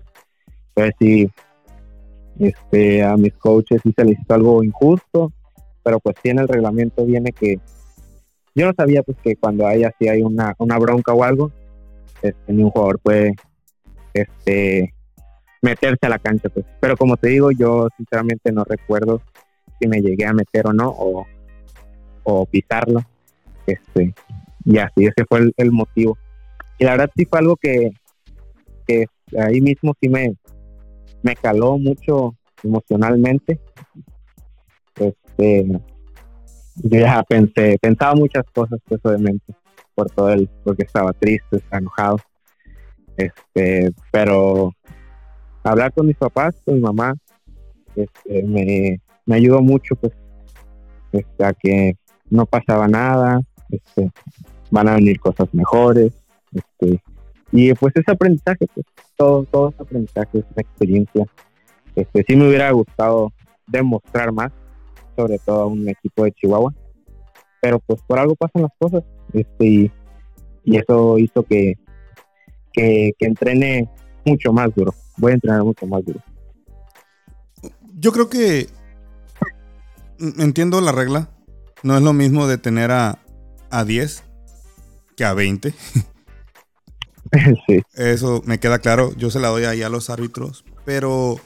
[0.75, 1.31] Entonces sí,
[2.39, 5.33] este, a mis coaches sí se les hizo algo injusto,
[5.83, 7.61] pero pues sí en el reglamento viene que
[8.55, 11.53] yo no sabía pues que cuando hay así hay una, una bronca o algo,
[12.23, 13.35] este, ni un jugador puede
[14.15, 14.95] este
[15.63, 19.23] meterse a la cancha pues pero como te digo yo sinceramente no recuerdo
[19.81, 21.27] si me llegué a meter o no o,
[22.25, 23.01] o pisarlo
[23.67, 24.15] este
[24.65, 26.19] y así ese fue el, motivo
[26.79, 27.91] y la verdad sí fue algo que,
[28.87, 29.07] que
[29.39, 30.35] ahí mismo sí me
[31.23, 33.61] me caló mucho emocionalmente
[34.97, 35.67] este
[36.77, 39.55] yo ya pensé pensaba muchas cosas pues obviamente
[39.95, 42.17] por todo el, porque estaba triste, estaba enojado.
[43.17, 44.73] Este, pero
[45.63, 47.15] hablar con mis papás, con mi mamá,
[47.95, 50.13] este, me, me ayudó mucho, pues,
[51.13, 51.97] este, a que
[52.31, 54.11] no pasaba nada, este,
[54.71, 56.13] van a venir cosas mejores,
[56.53, 57.03] este,
[57.53, 58.87] y pues ese aprendizaje, pues,
[59.17, 61.27] todo, todo aprendizaje, esa experiencia,
[61.95, 63.33] este, sí me hubiera gustado
[63.67, 64.51] demostrar más,
[65.17, 66.75] sobre todo a un equipo de Chihuahua,
[67.61, 69.93] pero pues por algo pasan las cosas, este, y,
[70.65, 71.75] eso hizo que,
[72.73, 73.89] que, entrene
[74.25, 74.95] mucho más duro.
[75.19, 76.21] Voy a entrenar mucho más duro.
[77.99, 78.69] Yo creo que
[80.39, 81.31] entiendo la regla.
[81.83, 83.19] No es lo mismo de tener a,
[83.71, 84.25] a 10
[85.17, 85.75] que a 20.
[87.67, 87.83] sí.
[87.95, 89.15] Eso me queda claro.
[89.17, 90.65] Yo se la doy ahí a los árbitros.
[90.85, 91.41] Pero,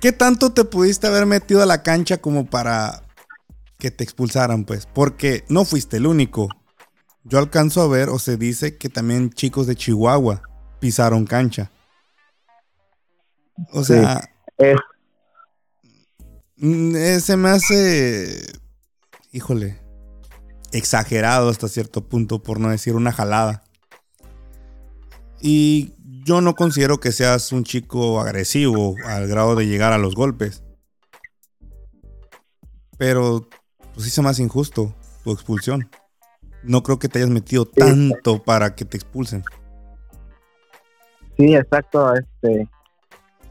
[0.00, 3.02] ¿qué tanto te pudiste haber metido a la cancha como para
[3.78, 4.86] que te expulsaran, pues?
[4.86, 6.48] Porque no fuiste el único.
[7.24, 10.42] Yo alcanzo a ver, o se dice que también chicos de Chihuahua
[10.78, 11.70] pisaron cancha.
[13.72, 14.28] O sea,
[16.56, 18.52] mm, se me hace,
[19.32, 19.80] híjole,
[20.72, 23.64] exagerado hasta cierto punto, por no decir una jalada.
[25.46, 25.92] Y
[26.24, 30.62] yo no considero que seas un chico agresivo al grado de llegar a los golpes.
[32.96, 33.46] Pero
[33.92, 35.88] pues sí se hace injusto tu expulsión
[36.66, 39.42] no creo que te hayas metido tanto para que te expulsen.
[41.36, 42.12] Sí, exacto.
[42.14, 42.68] Este,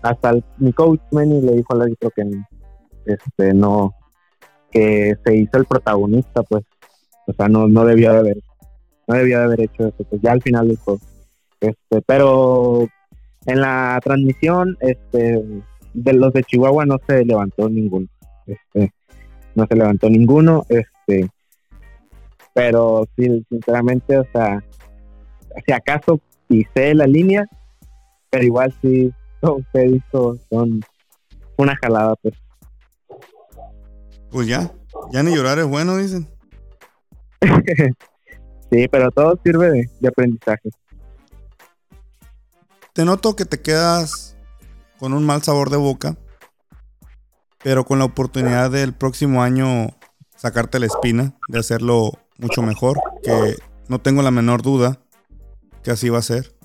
[0.02, 2.24] hasta mi coach Manny le dijo al árbitro que
[3.06, 3.94] este no
[4.72, 6.64] que se hizo el protagonista, pues,
[7.28, 8.38] o sea, no no debía de haber
[9.08, 11.00] no debía de haber hecho eso, pues ya al final dijo,
[11.64, 12.90] este, pero
[13.46, 15.42] en la transmisión, este,
[15.94, 18.08] de los de Chihuahua no se levantó ninguno,
[18.46, 18.92] este,
[19.56, 21.30] no se levantó ninguno, este,
[22.54, 24.62] pero sí, sinceramente, o sea,
[25.66, 27.48] si acaso pisé la línea,
[28.30, 30.82] pero igual sí, todo usted hizo son
[31.58, 32.34] una jalada, pues.
[34.32, 34.70] Pues ya,
[35.14, 36.28] ya ni llorar es bueno, dicen.
[38.70, 40.70] sí, pero todo sirve de, de aprendizaje.
[42.94, 44.36] Te noto que te quedas
[45.00, 46.16] con un mal sabor de boca,
[47.64, 49.98] pero con la oportunidad del próximo año
[50.36, 55.00] sacarte la espina, de hacerlo mucho mejor, que no tengo la menor duda
[55.82, 56.56] que así va a ser.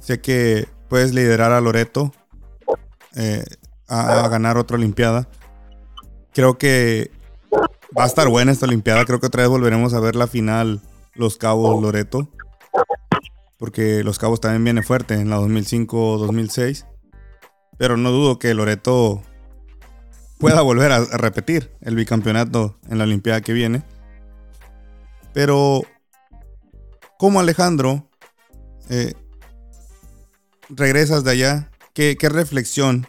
[0.00, 2.12] Sé que puedes liderar a Loreto
[3.14, 3.44] eh,
[3.86, 5.28] a, ganar otra Olimpiada.
[6.32, 7.12] Creo que
[7.96, 9.04] va a estar buena esta Olimpiada.
[9.04, 10.80] Creo que otra vez volveremos a ver la final
[11.14, 12.28] Los Cabos Loreto.
[13.64, 16.86] Porque Los Cabos también viene fuerte en la 2005-2006.
[17.78, 19.22] Pero no dudo que Loreto
[20.38, 23.82] pueda volver a, repetir el bicampeonato en la Olimpiada que viene.
[25.32, 25.80] Pero,
[27.18, 28.06] como Alejandro,
[28.90, 29.14] eh,
[30.68, 33.06] regresas de allá, ¿qué, reflexión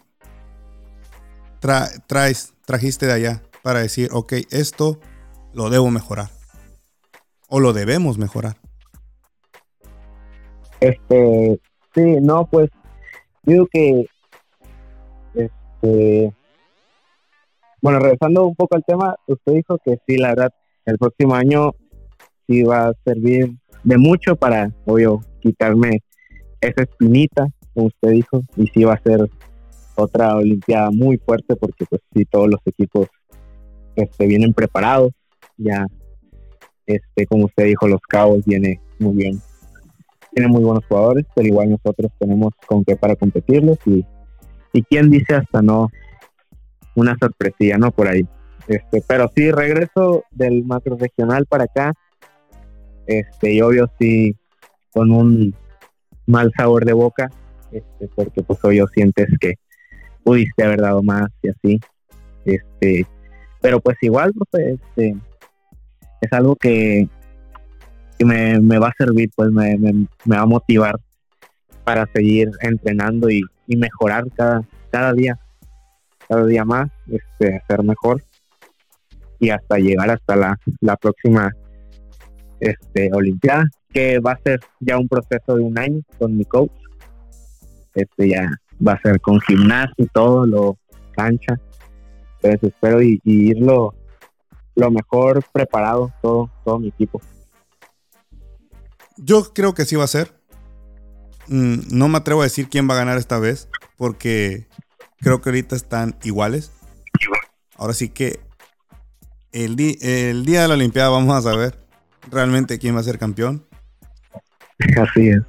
[2.07, 5.01] traes, trajiste de allá para decir, ok, esto
[5.53, 6.29] lo debo mejorar?
[7.49, 8.64] ¿O lo debemos mejorar?
[10.79, 11.59] Este,
[11.93, 12.69] sí, no, pues
[13.43, 14.05] digo que,
[15.33, 16.33] este,
[17.81, 20.53] bueno, regresando un poco al tema, usted dijo que sí, la verdad,
[20.85, 21.71] el próximo año
[22.47, 26.01] sí va a servir de mucho para, obvio, quitarme
[26.61, 29.29] esa espinita, como usted dijo, y sí va a ser
[29.95, 33.07] otra Olimpiada muy fuerte porque pues sí todos los equipos
[33.95, 35.11] este, vienen preparados,
[35.57, 35.85] ya
[36.85, 39.41] este como usted dijo los Cabos viene muy bien,
[40.35, 44.05] tiene muy buenos jugadores, pero igual nosotros tenemos con qué para competirles y,
[44.73, 45.89] y quién dice hasta no
[46.93, 47.91] una sorpresilla, ¿no?
[47.91, 48.27] Por ahí.
[48.67, 51.93] Este, pero sí, regreso del macro regional para acá.
[53.07, 54.35] Este, y obvio sí,
[54.91, 55.55] con un
[56.27, 57.29] mal sabor de boca,
[57.71, 59.53] este, porque pues obvio sientes que
[60.23, 61.79] pudiste haber dado más y así.
[62.43, 63.07] Este,
[63.61, 65.15] pero pues igual, pues, este,
[66.19, 67.07] es algo que,
[68.17, 70.99] que me, me, va a servir, pues me, me, va a motivar
[71.83, 75.39] para seguir entrenando y, y mejorar cada, cada día
[76.27, 78.21] cada día más, este, ser mejor
[79.39, 81.51] y hasta llegar hasta la, la próxima
[82.59, 86.71] este, Olimpiada, que va a ser ya un proceso de un año con mi coach.
[87.93, 88.49] Este ya
[88.85, 90.77] va a ser con gimnasio y todo, lo
[91.11, 91.59] cancha.
[92.37, 93.93] Entonces espero y, irlo
[94.75, 97.21] lo mejor preparado todo, todo mi equipo.
[99.17, 100.33] Yo creo que sí va a ser.
[101.47, 104.67] Mm, no me atrevo a decir quién va a ganar esta vez, porque
[105.25, 106.71] Creo que ahorita están iguales.
[107.77, 108.39] Ahora sí que
[109.51, 111.79] el, el día de la Olimpiada vamos a saber
[112.29, 113.65] realmente quién va a ser campeón.
[115.01, 115.41] Así es.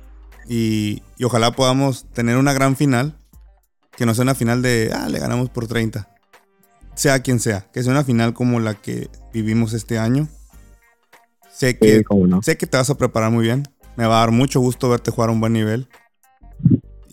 [0.48, 3.18] Y, ojalá podamos tener una gran final.
[3.96, 6.08] Que no sea una final de, ah, le ganamos por 30.
[6.94, 7.66] Sea quien sea.
[7.70, 10.26] Que sea una final como la que vivimos este año.
[11.56, 12.04] Sé que,
[12.42, 13.62] sé que te vas a preparar muy bien.
[13.96, 15.88] Me va a dar mucho gusto verte jugar a un buen nivel.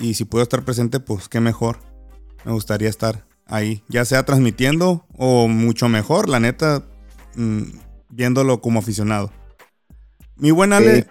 [0.01, 1.77] Y si puedo estar presente, pues qué mejor
[2.43, 6.83] me gustaría estar ahí, ya sea transmitiendo o mucho mejor, la neta,
[7.35, 7.61] mm,
[8.09, 9.31] viéndolo como aficionado.
[10.35, 11.07] Mi buen Ale,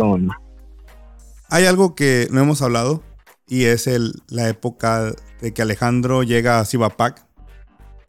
[1.49, 3.03] hay algo que no hemos hablado
[3.47, 7.27] y es el, la época de que Alejandro llega a Cibapac,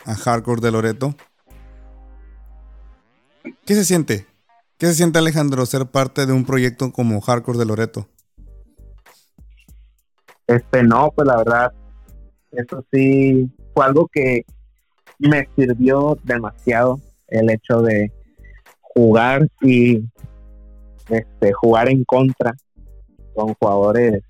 [0.03, 1.15] a Hardcore de Loreto.
[3.65, 4.32] ¿Qué se siente?
[4.83, 8.09] ¿Qué se siente Alejandro ser parte de un proyecto como Hardcore de Loreto?
[10.45, 11.71] Este, no, pues la verdad,
[12.51, 14.41] eso sí fue algo que
[15.19, 18.11] me sirvió demasiado el hecho de
[18.81, 20.03] jugar y
[21.07, 22.51] este jugar en contra
[23.33, 24.21] con jugadores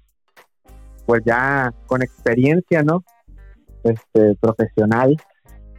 [1.07, 3.03] pues ya con experiencia no
[3.83, 5.17] este profesional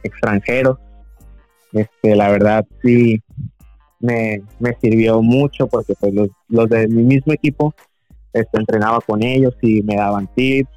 [0.03, 0.77] extranjeros
[1.71, 3.23] este la verdad sí
[3.99, 4.41] me,
[4.81, 7.73] sirvió mucho porque pues los, los de mi mismo equipo
[8.33, 10.69] este entrenaba con ellos y me daban tips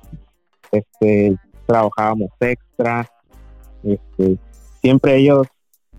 [0.73, 1.39] este
[1.69, 3.07] trabajábamos extra,
[3.83, 4.39] este,
[4.81, 5.47] siempre ellos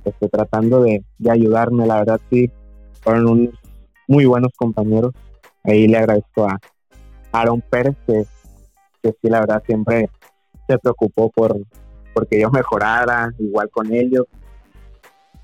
[0.04, 2.52] este, tratando de, ayudarme, la verdad sí,
[3.02, 3.56] fueron unos
[4.08, 5.14] muy buenos compañeros.
[5.64, 6.60] Ahí le agradezco a
[7.32, 8.26] Aaron Pérez, que,
[9.04, 10.10] sí, la verdad siempre
[10.68, 11.56] se preocupó por
[12.14, 14.26] porque yo mejorara, igual con ellos.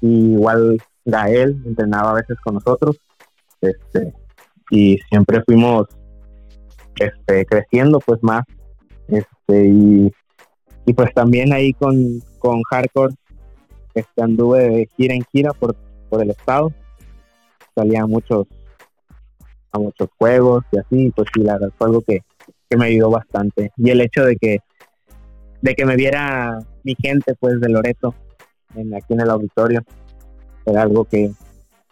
[0.02, 2.98] Y igual Gael entrenaba a veces con nosotros.
[3.62, 4.14] Este,
[4.72, 5.88] y siempre fuimos
[7.00, 8.44] este, creciendo pues más
[9.08, 10.12] este, y,
[10.86, 11.96] y pues también ahí con,
[12.40, 13.14] con Hardcore
[13.94, 15.76] este, anduve de gira en gira por,
[16.10, 16.72] por el estado.
[17.76, 18.48] Salía muchos,
[19.72, 22.22] a muchos juegos y así, pues sí, la verdad fue algo que,
[22.78, 23.72] me ayudó bastante.
[23.78, 24.60] Y el hecho de que,
[25.62, 28.14] de que me viera mi gente pues de Loreto
[28.76, 29.82] en, aquí en el auditorio
[30.66, 31.32] era algo que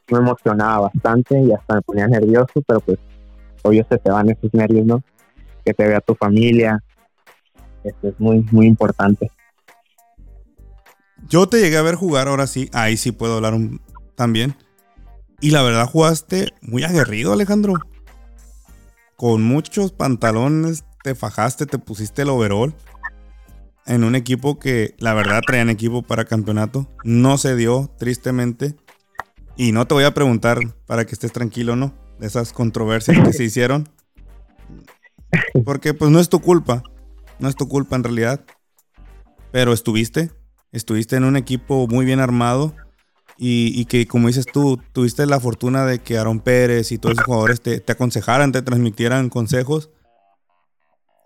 [0.10, 3.00] me emocionaba bastante y hasta me ponía nervioso, pero pues
[3.62, 5.04] obvio se te van esos nervios, ¿no?
[5.64, 6.84] Que te vea tu familia,
[7.84, 9.32] esto es muy, muy importante.
[11.28, 13.56] Yo te llegué a ver jugar, ahora sí, ahí sí puedo hablar
[14.16, 14.56] también.
[15.40, 17.74] Y la verdad jugaste muy aguerrido, Alejandro.
[19.16, 22.74] Con muchos pantalones te fajaste, te pusiste el overall
[23.86, 26.90] en un equipo que la verdad traían equipo para campeonato.
[27.04, 28.76] No se dio, tristemente.
[29.56, 31.94] Y no te voy a preguntar para que estés tranquilo, ¿no?
[32.20, 33.90] De esas controversias que se hicieron.
[35.66, 36.84] Porque pues no es tu culpa.
[37.40, 38.46] No es tu culpa en realidad.
[39.52, 40.32] Pero estuviste.
[40.72, 42.76] Estuviste en un equipo muy bien armado.
[43.46, 47.26] Y, que como dices tú, tuviste la fortuna de que Aaron Pérez y todos esos
[47.26, 49.90] jugadores te, te aconsejaran, te transmitieran consejos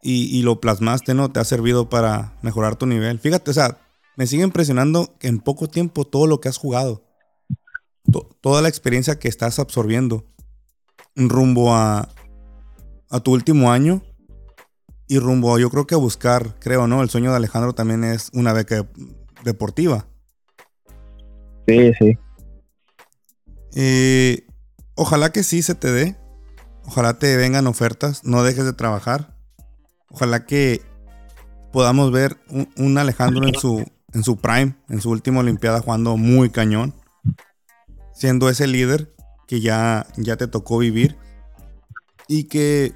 [0.02, 1.30] y, lo plasmaste, ¿no?
[1.32, 3.20] Te ha servido para mejorar tu nivel.
[3.20, 3.80] Fíjate, o sea,
[4.16, 7.04] me sigue impresionando que en poco tiempo todo lo que has jugado,
[8.42, 10.26] toda la experiencia que estás absorbiendo
[11.16, 12.10] rumbo a,
[13.10, 14.02] a tu último año
[15.08, 17.02] y rumbo a, yo creo que a buscar, creo, ¿no?
[17.02, 18.88] El sueño de Alejandro también es una beca
[19.44, 20.06] deportiva.
[21.68, 22.18] Sí, sí.
[23.76, 24.48] Eh,
[24.96, 26.16] ojalá que sí se te dé.
[26.86, 28.24] Ojalá te vengan ofertas.
[28.24, 29.37] No dejes de trabajar.
[30.10, 30.82] Ojalá que
[31.72, 32.38] podamos ver
[32.76, 36.96] un, Alejandro en su, en su prime, en su última Olimpiada, jugando muy cañón.
[38.14, 39.14] Siendo ese líder
[39.48, 41.18] que ya, ya te tocó vivir.
[42.28, 42.96] Y que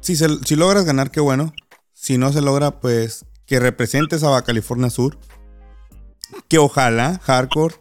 [0.00, 1.52] si, si logras ganar, qué bueno.
[1.92, 5.18] Si no se logra, pues que representes a California Sur.
[6.48, 7.74] Que ojalá Hardcore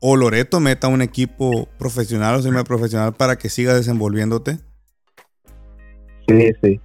[0.00, 4.58] o Loreto meta un equipo profesional o semi-profesional para que siga desenvolviéndote.
[6.28, 6.80] Sí, sí.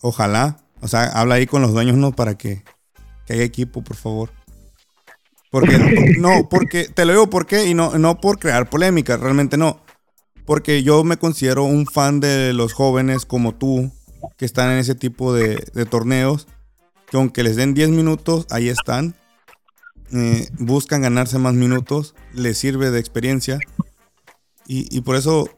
[0.00, 0.58] Ojalá.
[0.80, 2.12] O sea, habla ahí con los dueños, ¿no?
[2.12, 2.62] Para que,
[3.28, 4.30] haya equipo, por favor.
[5.50, 5.78] Porque,
[6.18, 9.80] no, porque, te lo digo por qué, y no, no por crear polémica, realmente no.
[10.44, 13.90] Porque yo me considero un fan de los jóvenes como tú,
[14.36, 15.56] que están en ese tipo de,
[15.90, 16.46] torneos,
[17.10, 19.16] que aunque les den 10 minutos, ahí están.
[20.12, 23.58] Eh, buscan ganarse más minutos, les sirve de experiencia.
[24.68, 25.48] Y, y por eso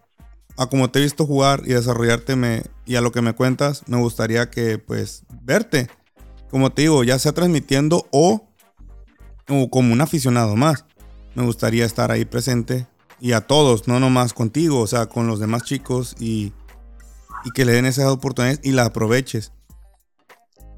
[0.58, 3.84] a como te he visto jugar y desarrollarte me, y a lo que me cuentas,
[3.86, 5.88] me gustaría que pues verte,
[6.50, 8.48] como te digo, ya sea transmitiendo o,
[9.70, 10.84] como un aficionado más.
[11.36, 12.88] Me gustaría estar ahí presente
[13.20, 16.52] y a todos, no nomás contigo, o sea, con los demás chicos y,
[17.44, 19.52] y que le den esas oportunidades y la aproveches.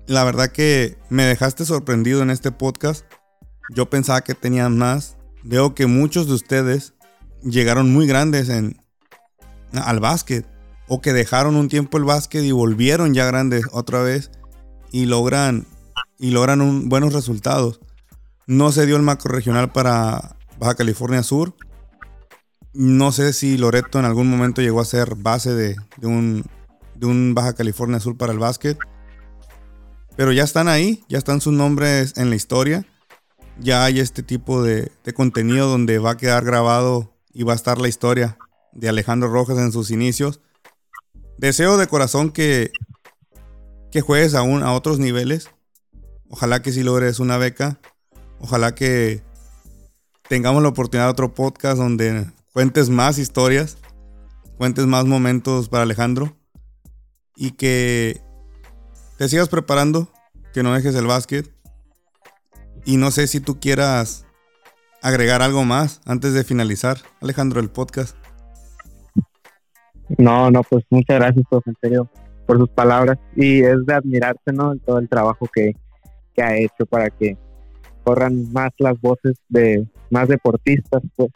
[0.07, 3.07] La verdad que me dejaste sorprendido en este podcast.
[3.74, 5.16] Yo pensaba que tenían más.
[5.43, 6.93] Veo que muchos de ustedes
[7.43, 8.81] llegaron muy grandes en,
[9.73, 10.47] al básquet.
[10.89, 14.31] O que dejaron un tiempo el básquet y volvieron ya grandes otra vez
[14.91, 15.66] y logran,
[16.18, 17.81] y logran buenos resultados.
[18.47, 21.55] No se dio el macro regional para Baja California Sur.
[22.73, 26.45] No sé si Loreto en algún momento llegó a ser base de, un,
[26.97, 28.77] de un Baja California Sur para el básquet.
[30.16, 32.85] Pero ya están ahí, ya están sus nombres en la historia.
[33.61, 37.57] Ya hay este tipo de, de contenido donde va a quedar grabado y va a
[37.57, 38.37] estar la historia
[38.73, 40.41] de Alejandro Rojas en sus inicios.
[41.39, 42.71] Deseo de corazón que,
[43.91, 45.51] que juegues aún a otros niveles.
[46.29, 47.81] Ojalá que si logres una beca.
[48.39, 49.23] Ojalá que
[50.29, 53.79] tengamos la oportunidad de otro podcast donde cuentes más historias,
[54.57, 56.37] cuentes más momentos para Alejandro
[57.37, 58.21] y que
[59.18, 60.09] te sigas preparando,
[60.53, 61.51] que no dejes el básquet.
[62.85, 64.25] Y no sé si tú quieras
[65.03, 68.16] agregar algo más antes de finalizar, Alejandro, el podcast.
[70.19, 72.11] No, no, pues muchas gracias, profe, en serio,
[72.47, 73.19] por sus palabras.
[73.37, 74.77] Y es de admirarse, ¿no?
[74.77, 75.75] Todo el trabajo que,
[76.43, 77.37] ha hecho para que
[78.03, 81.31] corran más las voces de más deportistas, pues,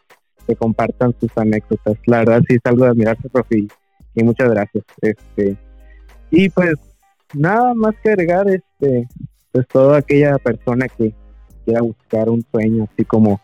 [0.47, 1.95] que compartan sus anécdotas.
[2.07, 3.67] La verdad sí es algo de admirarse, profe,
[4.15, 4.83] y, muchas gracias.
[5.01, 5.57] Este,
[6.31, 6.73] y pues
[7.35, 9.07] nada más que agregar, este,
[9.51, 11.13] pues toda aquella persona que
[11.65, 13.39] quiera buscar un sueño, así como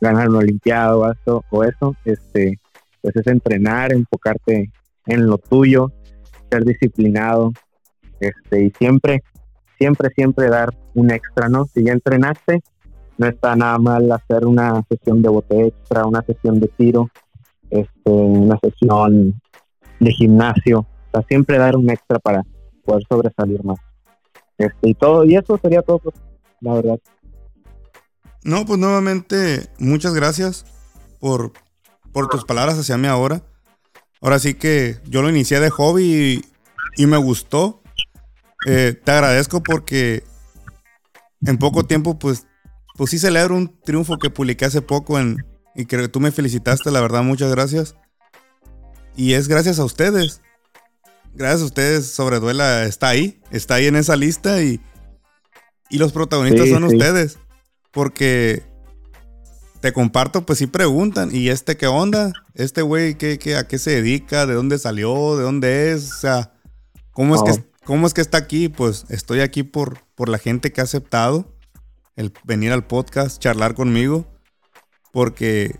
[0.00, 2.58] ganar un olimpiado o eso, o eso, este,
[3.02, 4.70] pues es entrenar, enfocarte
[5.06, 5.92] en lo tuyo,
[6.50, 7.52] ser disciplinado,
[8.20, 9.22] este, y siempre,
[9.78, 11.64] siempre, siempre dar un extra, ¿no?
[11.66, 12.62] Si ya entrenaste,
[13.18, 17.10] no está nada mal hacer una sesión de bote extra, una sesión de tiro,
[17.70, 19.40] este, una sesión
[19.98, 22.42] de gimnasio, o sea, siempre dar un extra para
[22.84, 23.78] poder sobresalir más.
[24.58, 26.12] Este, y todo, y eso sería todo,
[26.60, 26.98] la verdad.
[28.42, 30.64] No, pues nuevamente, muchas gracias
[31.20, 31.52] por
[32.12, 33.42] por tus palabras hacia mí ahora.
[34.20, 36.44] Ahora sí que yo lo inicié de hobby
[36.96, 37.82] y, me gustó.
[38.66, 40.22] Eh, te agradezco porque
[41.46, 42.46] en poco tiempo, pues,
[42.96, 45.38] pues sí celebro un triunfo que publiqué hace poco en,
[45.74, 47.96] y que tú me felicitaste, la verdad, muchas gracias.
[49.16, 50.42] Y es gracias a ustedes.
[51.32, 54.80] Gracias a ustedes, Sobreduela está ahí, está ahí en esa lista y,
[55.88, 57.38] y los protagonistas son ustedes.
[57.92, 58.69] Porque
[59.80, 62.32] te comparto, pues sí preguntan, ¿y este qué onda?
[62.54, 64.46] ¿Este güey qué, qué, a qué se dedica?
[64.46, 65.36] ¿De dónde salió?
[65.36, 66.12] ¿De dónde es?
[66.12, 66.52] O sea,
[67.12, 68.68] ¿Cómo es, que, ¿Cómo es que está aquí?
[68.68, 71.54] Pues estoy aquí por, por la gente que ha aceptado
[72.16, 74.26] el venir al podcast, charlar conmigo,
[75.12, 75.78] porque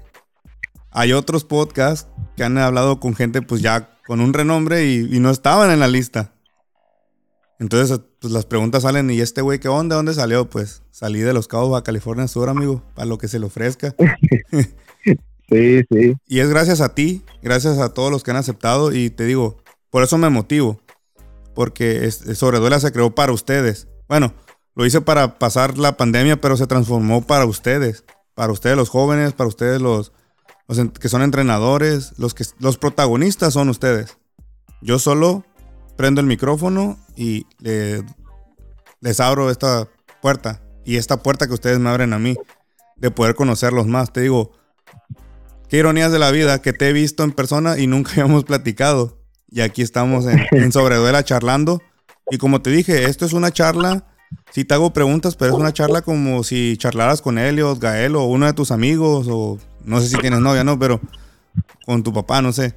[0.90, 5.30] hay otros podcasts que han hablado con gente pues ya con un renombre y, no
[5.30, 6.34] estaban en la lista.
[7.60, 9.96] Entonces, pues las preguntas salen, ¿y este güey qué onda?
[9.96, 10.48] ¿Dónde salió?
[10.48, 13.94] Pues salí de Los Cabos a California Sur, amigo, para lo que se le ofrezca.
[15.50, 16.14] sí, sí.
[16.26, 19.58] Y es gracias a ti, gracias a todos los que han aceptado y te digo,
[19.90, 20.80] por eso me motivo,
[21.54, 23.88] porque Sobreduela se creó para ustedes.
[24.08, 24.32] Bueno,
[24.74, 28.04] lo hice para pasar la pandemia, pero se transformó para ustedes,
[28.34, 30.12] para ustedes los jóvenes, para ustedes los,
[30.98, 34.16] que son entrenadores, los, que, los protagonistas son ustedes.
[34.80, 35.44] Yo solo
[36.00, 37.44] prendo el micrófono y
[39.00, 39.86] les abro esta
[40.22, 40.62] puerta.
[40.82, 42.38] Y esta puerta que ustedes me abren a mí,
[42.96, 44.10] de poder conocerlos más.
[44.10, 44.50] Te digo,
[45.68, 49.18] qué ironías de la vida que te he visto en persona y nunca habíamos platicado.
[49.50, 51.82] Y aquí estamos en, en Sobreduela charlando.
[52.30, 54.06] Y como te dije, esto es una charla.
[54.52, 58.24] Si te hago preguntas, pero es una charla como si charlaras con Helios, Gael o
[58.24, 60.78] uno de tus amigos o no sé si tienes novia, ¿no?
[60.78, 60.98] Pero
[61.84, 62.74] con tu papá, no sé.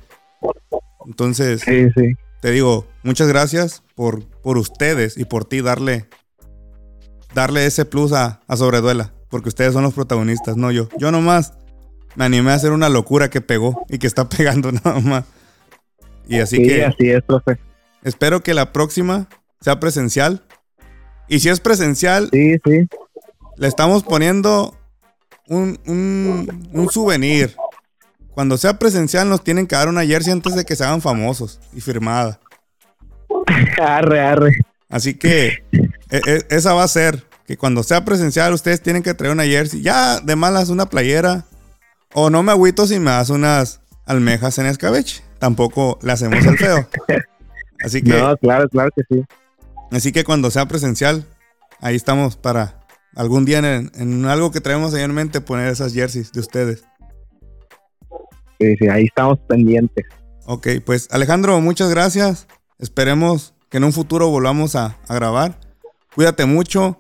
[1.06, 1.64] Entonces,
[2.44, 6.08] te digo, muchas gracias por, por ustedes y por ti darle,
[7.34, 10.90] darle ese plus a, a Sobreduela, porque ustedes son los protagonistas, no yo.
[10.98, 11.54] Yo nomás
[12.16, 15.24] me animé a hacer una locura que pegó y que está pegando nada más.
[16.28, 16.84] Y así que.
[16.84, 17.58] Así es, profe.
[18.04, 19.30] Espero que la próxima
[19.62, 20.44] sea presencial.
[21.30, 22.90] Y si es presencial, sí, sí.
[23.56, 24.78] le estamos poniendo
[25.48, 27.56] un, un, souvenir.
[28.34, 31.60] Cuando sea presencial nos tienen que dar una jersey antes de que se hagan famosos
[31.74, 32.40] y firmada.
[33.82, 34.58] Arre, arre.
[34.90, 37.24] Así que e, e, esa va a ser.
[37.46, 39.82] Que cuando sea presencial ustedes tienen que traer una jersey.
[39.82, 41.46] Ya de malas una playera.
[42.14, 45.24] O no me agüito si me das unas almejas en escabeche.
[45.40, 46.88] Tampoco le hacemos el feo.
[47.84, 48.10] Así que.
[48.20, 49.26] No, claro, claro que sí.
[49.92, 51.26] Así que cuando sea presencial,
[51.82, 52.80] ahí estamos para
[53.16, 56.84] algún día en, algo que traemos ahí en mente poner esas jerseys de ustedes.
[58.64, 60.06] Sí, sí, ahí estamos pendientes.
[60.46, 62.48] Ok, pues Alejandro, muchas gracias.
[62.80, 65.60] Esperemos que en un futuro volvamos a, grabar.
[66.16, 66.98] Cuídate mucho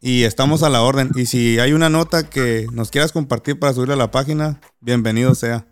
[0.00, 1.10] y estamos a la orden.
[1.14, 5.34] Y si hay una nota que nos quieras compartir para subirla a la página, bienvenido
[5.34, 5.64] sea.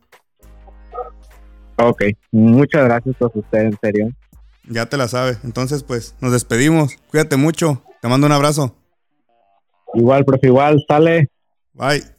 [1.77, 4.09] Ok, muchas gracias por usted, en serio.
[4.67, 5.41] Ya te la sabes.
[5.45, 6.97] Entonces, pues, nos despedimos.
[7.11, 7.83] Cuídate mucho.
[8.01, 8.75] Te mando un abrazo.
[9.93, 11.29] Igual, profe, igual, sale.
[11.75, 12.14] Bye.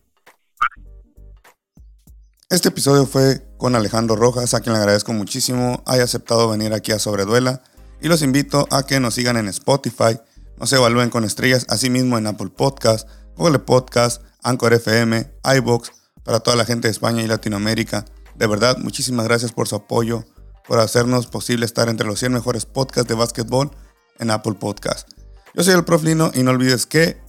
[2.52, 6.92] Este episodio fue con Alejandro Rojas, a quien le agradezco muchísimo haya aceptado venir aquí
[6.92, 7.64] a Sobreduela
[8.00, 10.20] y los invito a que nos sigan en Spotify,
[10.60, 15.28] nos evalúen con estrellas, asimismo en Apple Podcast, Google Podcast, Anchor FM,
[15.58, 15.92] iBox,
[16.24, 18.06] para toda la gente de España y Latinoamérica.
[18.36, 20.24] De verdad, muchísimas gracias por su apoyo,
[20.68, 23.72] por hacernos posible estar entre los 100 mejores podcasts de básquetbol
[24.20, 25.10] en Apple Podcast.
[25.56, 27.20] Yo soy el Prof Lino y no olvides que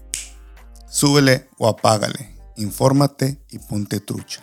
[0.90, 2.36] súbele o apágale.
[2.56, 4.42] Infórmate y ponte trucha.